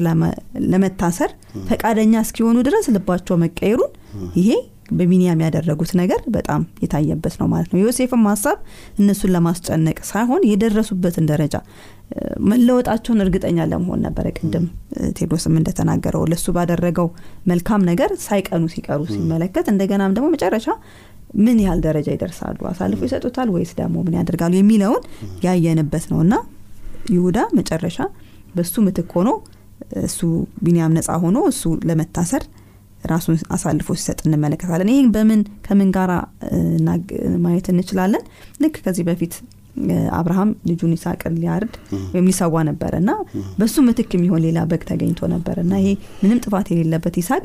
ለመታሰር 0.71 1.31
ፈቃደኛ 1.69 2.15
እስኪሆኑ 2.25 2.57
ድረስ 2.69 2.87
ልባቸው 2.95 3.37
መቀየሩን 3.45 3.93
ይሄ 4.39 4.49
በቢኒያም 4.91 5.41
ያደረጉት 5.45 5.93
ነገር 6.01 6.21
በጣም 6.35 6.63
የታየበት 6.83 7.35
ነው 7.41 7.47
ማለት 7.53 7.69
ነው። 7.73 7.79
የዮሴፍም 7.81 8.25
ሀሳብ 8.31 8.59
እነሱን 8.99 9.33
ለማስጨነቅ 9.37 9.99
ሳይሆን 10.11 10.43
የደረሱበትን 10.51 11.27
ደረጃ 11.33 11.55
መለወጣቸውን 12.51 13.23
እርግጠኛ 13.25 13.59
ለመሆን 13.71 14.01
ነበረ 14.07 14.27
ቅድም 14.39 14.67
ቴዎድሮስም 15.17 15.57
እንደተናገረው። 15.61 16.23
ለሱ 16.33 16.47
ባደረገው 16.57 17.09
መልካም 17.51 17.83
ነገር 17.91 18.13
ሳይቀኑ 18.27 18.65
ሲቀሩ 18.75 19.01
ሲመለከት 19.13 19.67
እንደገናም 19.73 20.15
ደግሞ 20.17 20.29
መጨረሻ 20.37 20.69
ምን 21.39 21.57
ያህል 21.63 21.81
ደረጃ 21.87 22.09
ይደርሳሉ? 22.15 22.59
አሳልፎ 22.71 23.01
ይሰጡታል 23.07 23.49
ወይስ 23.55 23.73
ደግሞ 23.81 23.97
ምን 24.07 24.15
ያደርጋሉ? 24.19 24.53
የሚለውን 24.61 25.03
ያየንበት 25.47 26.05
ነው። 26.13 26.21
እና 26.25 26.35
ይሁዳ 27.11 27.39
መጨረሻ 27.59 27.99
በሱ 28.55 28.75
ምትክ 28.87 29.11
ሆኖ 29.17 29.31
እሱ 30.05 30.21
ቢንያም 30.65 30.95
ነፃ 30.97 31.09
ሆኖ 31.25 31.39
እሱ 31.51 31.63
ለመታሰር 31.89 32.45
ራሱን 33.07 33.37
አሳልፎ 33.55 33.89
ሲሰጥ 33.99 34.19
እንመለከታለን። 34.27 34.91
ይህ 34.93 35.07
በምን 35.15 35.41
ከምን 35.67 35.91
ጋር 35.97 36.11
ማየት 37.45 37.69
እንችላለን? 37.73 38.25
ልክ 38.63 38.77
ከዚህ 38.85 39.05
በፊት 39.09 39.35
አብርሃም 40.19 40.51
ልጁን 40.69 40.93
ይስሐቅን 40.95 41.35
ሊያርድ 41.41 41.75
ወይም 42.13 42.27
ሊሰዋ 42.29 42.63
ነበረ 42.69 42.93
እና 43.03 43.11
በሱ 43.59 43.75
ምትክ 43.87 44.11
የሚሆን 44.17 44.41
ሌላ 44.47 44.59
በግ 44.71 44.83
ተገኝቶ 44.91 45.29
ነበር 45.35 45.57
እና 45.65 45.73
ይሄ 45.83 45.89
ምንም 46.23 46.39
ጥፋት 46.45 46.69
የሌለበት 46.73 47.17
ይስሐቅ 47.21 47.45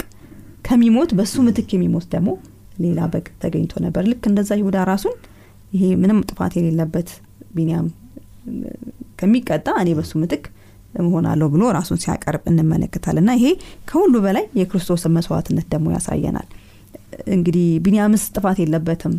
ከሚሞት 0.67 1.11
በሱ 1.19 1.35
ምትክ 1.47 1.69
የሚሞት 1.75 2.07
ደግሞ 2.13 2.29
ሌላ 2.77 2.99
በግ 3.13 3.27
ተገኝቶ 3.43 3.73
ነበር። 3.85 4.03
ልክ 4.11 4.23
እንደዛ 4.31 4.51
ይሁዳ 4.59 4.77
ራሱን 4.91 5.15
ይሄ 5.73 5.83
ምንም 6.01 6.19
ጥፋት 6.29 6.53
የሌለበት 6.59 7.09
ቢንያም 7.57 7.87
ከሚቀጣ 9.19 9.67
እኔ 9.81 9.89
በሱ 9.97 10.11
ምትክ 10.21 10.43
እሆናለሁ 11.01 11.47
ብሎ 11.53 11.63
ራሱን 11.77 11.99
ሲያቀርብ 12.03 12.43
እንመለከታል 12.49 13.17
እና 13.21 13.31
ይሄ 13.37 13.45
ከሁሉ 13.89 14.13
በላይ 14.25 14.45
የክርስቶስን 14.59 15.13
መስዋዕትነት 15.17 15.67
ደግሞ 15.73 15.87
ያሳየናል። 15.95 16.47
እንግዲህ 17.33 17.65
ቢንያምስ 17.85 18.23
ጥፋት 18.35 18.57
የለበትም 18.61 19.13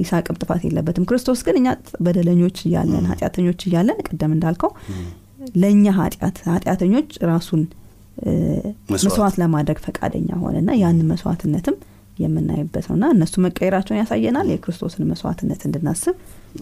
ይስቅም 0.00 0.38
ጥፋት 0.40 0.62
የለበትም። 0.66 1.04
ክርስቶስ 1.10 1.40
ግን 1.46 1.56
እኛ 1.60 1.68
በደለኞች 2.04 2.56
እያለን 2.66 3.04
ኃጢአተኞች 3.10 3.60
እያለን 3.68 3.98
ቅደም 4.06 4.32
እንዳልከው 4.36 4.70
ለእኛ 5.62 5.86
ኃጢአት 5.98 6.38
ኃጢአተኞች 6.48 7.10
ራሱን 7.30 7.62
መስዋዕት 8.94 9.36
ለማድረግ 9.40 9.78
ፈቃደኛ 9.84 10.28
ሆነና 10.42 10.70
ያንን 10.82 11.08
መስዋዕትነትም 11.10 11.76
የምናይበት 12.16 12.84
ነውና 12.88 13.06
እነሱ 13.14 13.34
መቀየራቸውን 13.44 13.98
ያሳየናል። 14.00 14.46
የክርስቶስን 14.52 15.08
መስዋዕትነት 15.10 15.62
እንድናስብ 15.68 16.14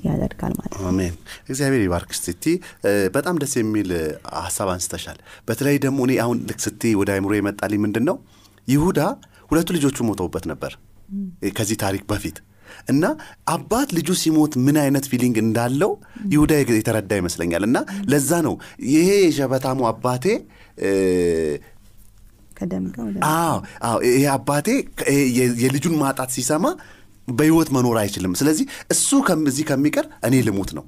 ያደርጋል 0.04 0.54
ማለት 0.58 0.72
ነው። 0.76 0.86
አሜን። 0.90 1.14
እግዚአብሔር 1.48 1.82
ይባርክ 1.84 2.12
ስቲ 2.18 2.44
በጣም 3.14 3.36
ደስ 3.42 3.54
የሚል 3.60 3.90
ሀሳብ 4.40 4.70
አንስተሻል። 4.74 5.18
በተለይ 5.48 5.78
ደግሞ 5.84 6.00
እኔ 6.06 6.14
አሁን 6.24 6.40
ልክ 6.48 6.60
ስቲ 6.66 6.94
ወደ 7.00 7.10
አይምሮ 7.16 7.34
የመጣልኝ 7.36 7.82
ምንድን 7.84 8.06
ነው 8.10 8.18
ይሁዳ 8.68 9.00
ሁለቱ 9.50 9.68
ልጆቹ 9.76 9.96
ሞተውበት 10.08 10.44
ነበር 10.50 10.74
ከዚህ 11.56 11.78
ታሪክ 11.80 12.04
በፊት። 12.10 12.36
እና 12.90 13.04
አባት 13.48 13.88
ልጁ 13.96 14.08
ሲሞት 14.20 14.52
ምን 14.64 14.76
አይነት 14.82 15.04
feeling 15.10 15.36
እንዳለው 15.42 15.90
ይሁዳ 16.32 16.52
የተረዳ 16.72 17.12
ይመስለኛል። 17.20 17.62
እና 17.68 17.76
ለዛ 18.10 18.30
ነው 18.46 18.54
ይሄ 18.92 19.08
የሸበታሙ 19.24 19.80
አባቴ 19.90 20.24
ይሄ 24.08 24.24
አባቴ 24.34 24.68
የልጁን 25.62 25.96
ማጣት 26.02 26.30
ሲሰማ 26.36 26.66
በህይወት 27.28 27.68
መኖር 27.76 27.96
አይችልም። 28.00 28.32
ስለዚህ 28.40 28.64
እሱ 28.90 29.08
እዚህ 29.46 29.64
ከሚቀር 29.70 30.06
እኔ 30.26 30.42
ልሙት 30.48 30.72
ነው። 30.78 30.84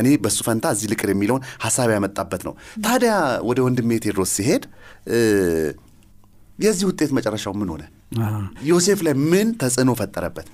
እኔ 0.00 0.08
በእሱ 0.22 0.38
ፈንታ 0.46 0.64
እዚህ 0.74 0.86
ልቅር 0.92 1.08
የሚለውን 1.12 1.44
ሀሳብ 1.64 1.88
ያመጣበት 1.94 2.42
ነው። 2.48 2.54
ታዲያ 2.84 3.12
ወደ 3.48 3.58
ወንድሜ 3.66 3.90
ቴድሮስ 4.04 4.32
ሲሄድ 4.36 4.64
የዚህ 6.58 6.84
ውጤት 6.90 7.10
መጨረሻው 7.18 7.52
ምን 7.60 7.68
ሆነ? 7.72 7.82
ዮሴፍ 8.68 8.98
ላይ 9.06 9.14
ምን 9.30 9.48
ተጽዕኖ 9.60 9.90
ፈጠረበት? 10.00 10.48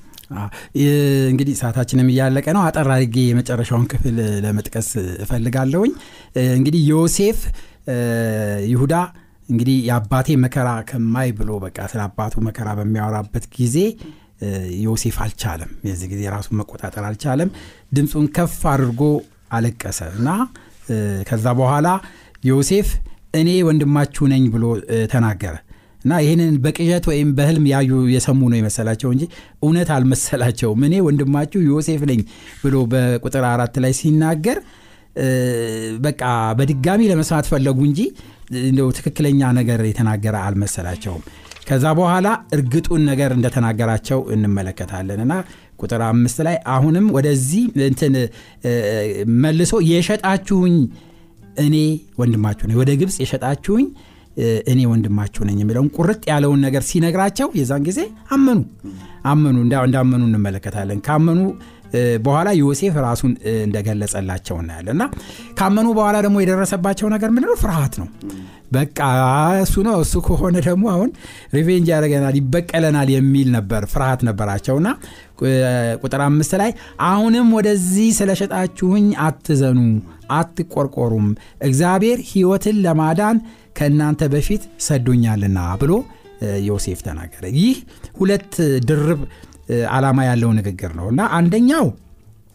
እንግዲህ 1.28 1.54
ሰዓታችንም 1.60 2.08
እያለቀ 2.12 2.46
ነው። 2.56 2.62
አጠር 2.64 2.88
አድርጌ 2.94 3.16
የመጨረሻውን 3.26 3.86
ክፍል 3.92 4.16
ለመጥቀስ 4.44 4.88
እፈልጋለሁኝ። 5.24 5.92
እንግዲህ 6.56 6.82
ዮሴፍ 6.90 7.38
ይሁዳ 8.68 8.94
እንግዲህ 9.48 9.76
የአባቴ 9.88 10.36
መከራ 10.42 10.68
ከማይ 10.88 11.28
ብሎ 11.38 11.50
በቃ 11.64 11.78
ስለ 11.90 12.00
አባቱ 12.06 12.34
መከራ 12.46 12.68
በሚያወራበት 12.78 13.44
ጊዜ 13.56 13.76
ዮሴፍ 14.82 15.16
አልቻለም። 15.24 15.70
የዚህ 15.86 16.08
ጊዜ 16.12 16.22
ራሱን 16.34 16.56
መቆጣጠር 16.60 17.04
አልቻለም። 17.08 17.50
ድምፁን 17.96 18.26
ከፍ 18.36 18.58
አድርጎ 18.72 19.00
አለቀሰ 19.56 20.00
እና 20.18 20.28
ከዛ 21.28 21.46
በኋላ 21.60 21.88
ዮሴፍ 22.44 22.88
እኔ 23.34 23.48
ወንድማችሁ 23.68 24.24
ነኝ 24.32 24.44
ብሎ 24.52 24.64
ተናገረ 25.12 25.54
እና 26.04 26.12
ይህንን 26.24 26.54
በቅዠት 26.64 27.04
ወይም 27.10 27.28
በህልም 27.38 27.64
ያዩ 27.70 27.92
የሰሙ 28.12 28.40
ነው 28.52 28.58
የመሰላቸው 28.58 29.08
እንጂ 29.14 29.24
እውነት 29.62 29.88
አልመሰላቸውም። 29.96 30.82
እኔ 30.88 30.94
ወንድማችሁ 31.06 31.60
ዮሴፍ 31.70 32.02
ነኝ 32.10 32.20
ብሎ 32.62 32.76
በቁጥር 32.92 33.44
አራት 33.50 33.76
ላይ 33.84 33.92
ሲናገር 34.00 34.58
በቃ 36.04 36.22
በድጋሚ 36.58 37.00
ለመስማት 37.10 37.46
ፈለጉ 37.52 37.78
እንጂ 37.88 38.00
ትክክለኛ 38.98 39.40
ነገር 39.58 39.80
የተናገረ 39.88 40.36
አልመሰላቸውም። 40.46 41.22
ከዛ 41.68 41.86
በኋላ 41.98 42.26
እርግጡን 42.56 43.02
ነገር 43.10 43.30
እንደተናገራቸው 43.36 44.20
እንመለከታለን። 44.34 45.20
እና 45.24 45.32
ቁጥር 45.80 46.02
አምስት 46.06 46.38
ላይ 46.46 46.56
አሁንም 46.74 47.06
ወደዚህ 47.16 47.64
እንትን 47.88 48.14
መልሶ 49.42 49.74
የሸጣችሁኝ 49.90 50.76
እኔ 51.64 51.76
ወንድማችሁ 52.20 52.64
ነኝ 52.68 52.76
ወደ 52.80 52.90
ግብፅ 53.00 53.16
የሸጣችሁኝ 53.22 53.86
እኔ 54.72 54.80
ወንድማችሁ 54.90 55.42
ነኝ 55.46 55.56
የሚለውን 55.62 55.88
ቁርጥ 55.96 56.20
ያለውን 56.30 56.60
ነገር 56.66 56.82
ሲነግራቸው 56.88 57.48
የዛን 57.58 57.82
ጊዜ 57.88 58.00
አመኑ። 58.34 58.58
አመኑ 59.24 59.56
እንዳመኑ 59.62 60.22
እንመለከታለን። 60.28 61.00
ካመኑ 61.06 61.40
በኋላ 62.24 62.48
ዮሴፍ 62.60 62.94
ራሱን 63.04 63.32
እንደገለጸላቸው 63.62 64.56
እናያለን። 64.62 64.94
እና 64.96 65.04
ካመኑ 65.58 65.86
በኋላ 65.98 66.16
ደግሞ 66.26 66.36
የደረሰባቸው 66.42 67.08
ነገር 67.14 67.30
ምንድነው? 67.34 67.58
ፍርሃት 67.62 67.94
ነው። 68.00 68.08
በቃ 68.72 68.98
እሱ 69.62 69.74
ነው 69.86 69.96
እሱ 70.04 70.14
ከሆነ 70.26 70.56
ደግሞ 70.66 70.84
አሁን 70.94 71.10
ሪቬንጅ 71.54 71.86
ያደረገናል 71.92 72.34
ይበቀለናል 72.40 73.08
የሚል 73.14 73.48
ነበር 73.56 73.82
ፍርሃት 73.92 74.20
ነበራቸውና 74.28 74.88
ቁጥር 76.02 76.22
አምስት 76.26 76.52
ላይ 76.62 76.70
አሁንም 77.08 77.48
ወደዚህ 77.56 78.08
ስለሸጣችሁኝ 78.18 79.08
አትዘኑ 79.26 79.80
አትቆርቆሩም 80.38 81.28
እግዚአብሔር 81.68 82.18
ህይወትን 82.30 82.78
ለማዳን 82.84 83.36
ከእናንተ 83.78 84.22
በፊት 84.32 84.62
ሰዶኛልና 84.86 85.58
ብሎ 85.82 85.92
ዮሴፍ 86.66 86.98
ተናገረ። 87.06 87.44
ይህ 87.58 87.76
ሁለት 88.18 88.52
ድርብ 88.88 89.20
ዓላማ 89.92 90.18
ያለው 90.28 90.50
ንግግር 90.58 90.92
ነው። 90.98 91.06
እና 91.12 91.20
አንደኛው 91.38 91.86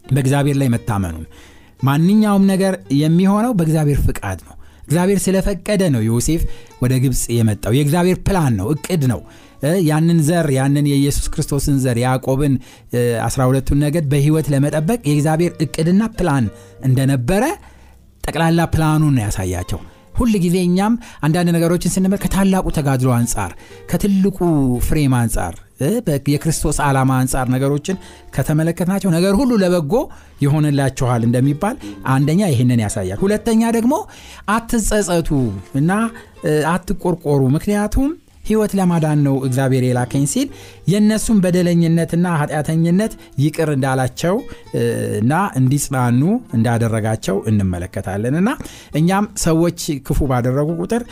በእግዚአብሔር 0.07 0.57
ላይ 0.61 0.69
መታመኑን 0.73 1.25
ማንኛውም 1.83 2.43
ነገር 2.51 2.73
የሚሆነው 2.99 3.51
በእግዚአብሔር 3.57 3.99
ፍቃድ 4.05 4.39
ነው። 4.47 4.55
እግዚአብሔር 4.85 5.19
ስለፈቀደ 5.23 5.81
ነው 5.93 6.01
ዮሴፍ 6.07 6.41
ወደ 6.81 6.93
ግብፅ 7.03 7.21
የመጣው። 7.35 7.73
የእግዚአብሔር 7.77 8.17
ፕላን 8.27 8.53
ነው 8.59 8.67
እቅድ 8.73 9.03
ነው። 9.11 9.21
ያንን 9.87 10.17
ዘር 10.27 10.47
ያንን 10.55 10.85
የኢየሱስ 10.89 11.27
ክርስቶስን 11.33 11.75
ዘር 11.83 11.97
ያዕቆብን 12.01 12.53
12ቱን 13.27 13.79
ነገድ 13.83 14.05
በህይወት 14.11 14.47
ለመጠበቅ 14.53 14.99
የእግዚአብሔር 15.09 15.53
እቅድና 15.65 16.03
ፕላን 16.17 16.45
እንደነበረ 16.85 17.43
ጠቅላላ 18.23 18.61
ፕላኑን 18.73 19.15
ያሳያቸው 19.23 19.79
ሁል 20.13 20.33
ጊዜ 20.43 20.57
እኛም 20.67 20.93
አንዳንድ 21.23 21.49
ነገሮችን 21.55 21.93
ስንመር 21.93 22.19
ከታላቁ 22.23 22.65
ተጋድሎ 22.77 23.11
አንጻር 23.17 23.51
ከትልቁ 23.91 24.37
ፍሬም 24.87 25.15
አንጻር 25.19 25.55
የክርስቶስ 26.33 26.77
ዓላማ 26.85 27.11
አንጻር 27.21 27.47
ነገሮችን 27.53 27.97
ከተመለከትናቸው 28.35 29.09
ነገር 29.15 29.33
ሁሉ 29.39 29.51
ለበጎ 29.63 29.93
ይሆንላችኋል 30.41 31.21
እንደሚባል 31.27 31.75
አንደኛ 32.07 32.41
ይህንን 32.51 32.81
ያሳያል። 32.85 33.19
ሁለተኛ 33.19 33.71
ደግሞ 33.77 33.93
አትጸጸቱ 34.55 35.29
እና 35.75 35.91
አትቆርቆሩ። 36.73 37.41
ምክንያቱም 37.55 38.09
ህይወት 38.43 38.71
ለማዳን 38.79 39.19
ነው 39.25 39.35
እግዚአብሔር 39.47 39.83
የላከኝ 39.85 40.25
ሲል 40.31 40.47
የእነሱን 40.91 41.37
በደለኝነትና 41.43 42.27
ኃጢአተኝነት 42.39 43.13
ይቅር 43.43 43.69
እንዳላቸው 43.75 44.35
እና 45.21 45.33
እንዲጽናኑ 45.59 46.21
እንዳደረጋቸው 46.57 47.37
እንመለከታለን። 47.51 48.37
እና 48.41 48.49
እኛም 48.99 49.27
ሰዎች 49.45 49.79
ክፉ 50.07 50.19
ባደረጉ 50.31 50.69
ቁጥር 50.83 51.03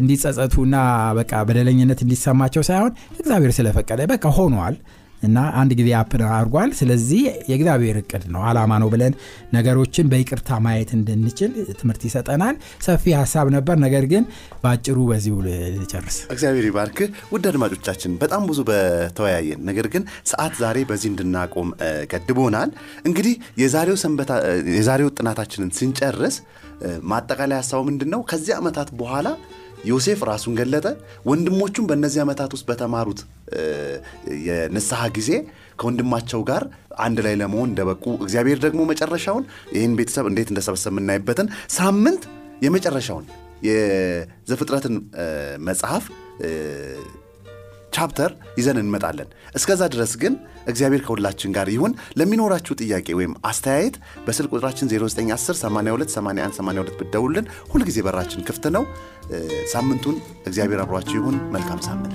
እንዲጸጸቱና 0.00 0.74
በቃ 1.20 1.42
በደለኝነት 1.48 2.00
እንዲሰማቸው 2.06 2.64
ሳይሆን 2.68 2.92
እግዚአብሔር 3.20 3.54
ስለፈቀደ 3.58 4.00
በቃ 4.12 4.24
ሆኗል 4.38 4.76
እና 5.22 5.38
አንድ 5.60 5.72
ጊዜ 5.78 5.88
አፕን 5.98 6.22
አድርጓል። 6.30 6.70
ስለዚህ 6.78 7.20
የእግዚአብሔር 7.50 7.96
እቅድ 8.00 8.24
ነው 8.34 8.42
አላማ 8.48 8.78
ነው 8.82 8.88
ብለን 8.92 9.14
ነገሮችን 9.56 10.08
በይቅርታ 10.12 10.58
ማየት 10.64 10.90
እንድንችል 10.96 11.50
ትምህርት 11.80 12.02
ይሰጠናል። 12.08 12.54
ሰፊ 12.86 13.14
ሀሳብ 13.18 13.48
ነበር 13.56 13.76
ነገር 13.84 14.06
ግን 14.12 14.24
በአጭሩ 14.62 14.98
በዚሁ 15.10 15.36
ልጨርስ። 15.76 16.18
እግዚአብሔር 16.34 16.66
ይባርክ። 16.70 16.98
ውድ 17.32 17.46
አድማጮቻችን 17.50 18.14
በጣም 18.22 18.42
ብዙ 18.50 18.60
በተወያየን 18.70 19.62
ነገር 19.70 19.88
ግን 19.94 20.02
ሰዓት 20.30 20.54
ዛሬ 20.62 20.78
በዚህ 20.90 21.08
እንድናቆም 21.12 21.70
ገድቦናል። 22.12 22.70
እንግዲህ 23.06 23.34
የዛሬው 24.74 25.10
ጥናታችንን 25.16 25.72
ስንጨርስ 25.78 26.36
ማጠቃላይ 27.10 27.58
ሀሳቡ 27.58 27.80
ምንድን 27.88 28.10
ነው 28.12 28.20
ከዚህ 28.30 28.52
ዓመታት 28.58 28.88
በኋላ 29.00 29.28
ዮሴፍ 29.84 30.20
ራሱን 30.28 30.54
ገለጠ። 30.58 30.86
ወንድሞቹም 31.30 31.86
በእነዚህ 31.90 32.20
ዓመታት 32.24 32.50
ውስጥ 32.56 32.66
በተማሩት 32.70 33.20
የንስሐ 34.46 35.02
ጊዜ 35.16 35.30
ከወንድማቸው 35.80 36.40
ጋር 36.50 36.62
አንድ 37.04 37.18
ላይ 37.26 37.34
ለመሆን 37.40 37.68
እንደበቁ 37.70 38.04
እግዚአብሔር 38.24 38.58
ደግሞ 38.64 38.80
መጨረሻውን 38.90 39.44
ይህን 39.76 39.94
ቤተሰብ 40.00 40.26
እንዴት 40.30 40.48
እንደሰበሰብ 40.52 40.92
የምናይበትን 40.94 41.48
ሳምንት 41.76 42.24
የመጨረሻውን 42.62 43.26
የዘፍጥረትን 43.68 44.94
መጽሐፍ 45.66 46.04
ቻፕተር 47.92 48.30
ይዘን 48.58 48.78
እንመጣለን። 48.82 49.28
እስከዛ 49.54 49.82
ድረስ 49.94 50.12
ግን 50.22 50.34
እግዚአብሔር 50.66 51.02
ከሁላችን 51.06 51.52
ጋር 51.56 51.68
ይሁን። 51.74 51.92
ለሚኖራችሁ 52.18 52.74
ጥያቄ 52.80 53.06
ወይም 53.18 53.32
አስተያየት 53.50 53.94
በስልክ 54.26 54.50
ቁጥራችን 54.54 54.88
0910828182 54.92 56.96
ብደውልን 57.00 57.46
ሁልጊዜ 57.72 57.98
በራችን 58.06 58.44
ክፍት 58.48 58.64
ነው። 58.76 58.84
ሳምንቱን 59.72 60.16
እግዚአብሔር 60.46 60.80
አብሯችሁ 60.84 61.16
ይሁን። 61.20 61.36
መልካም 61.52 61.80
ሳምንት 61.88 62.14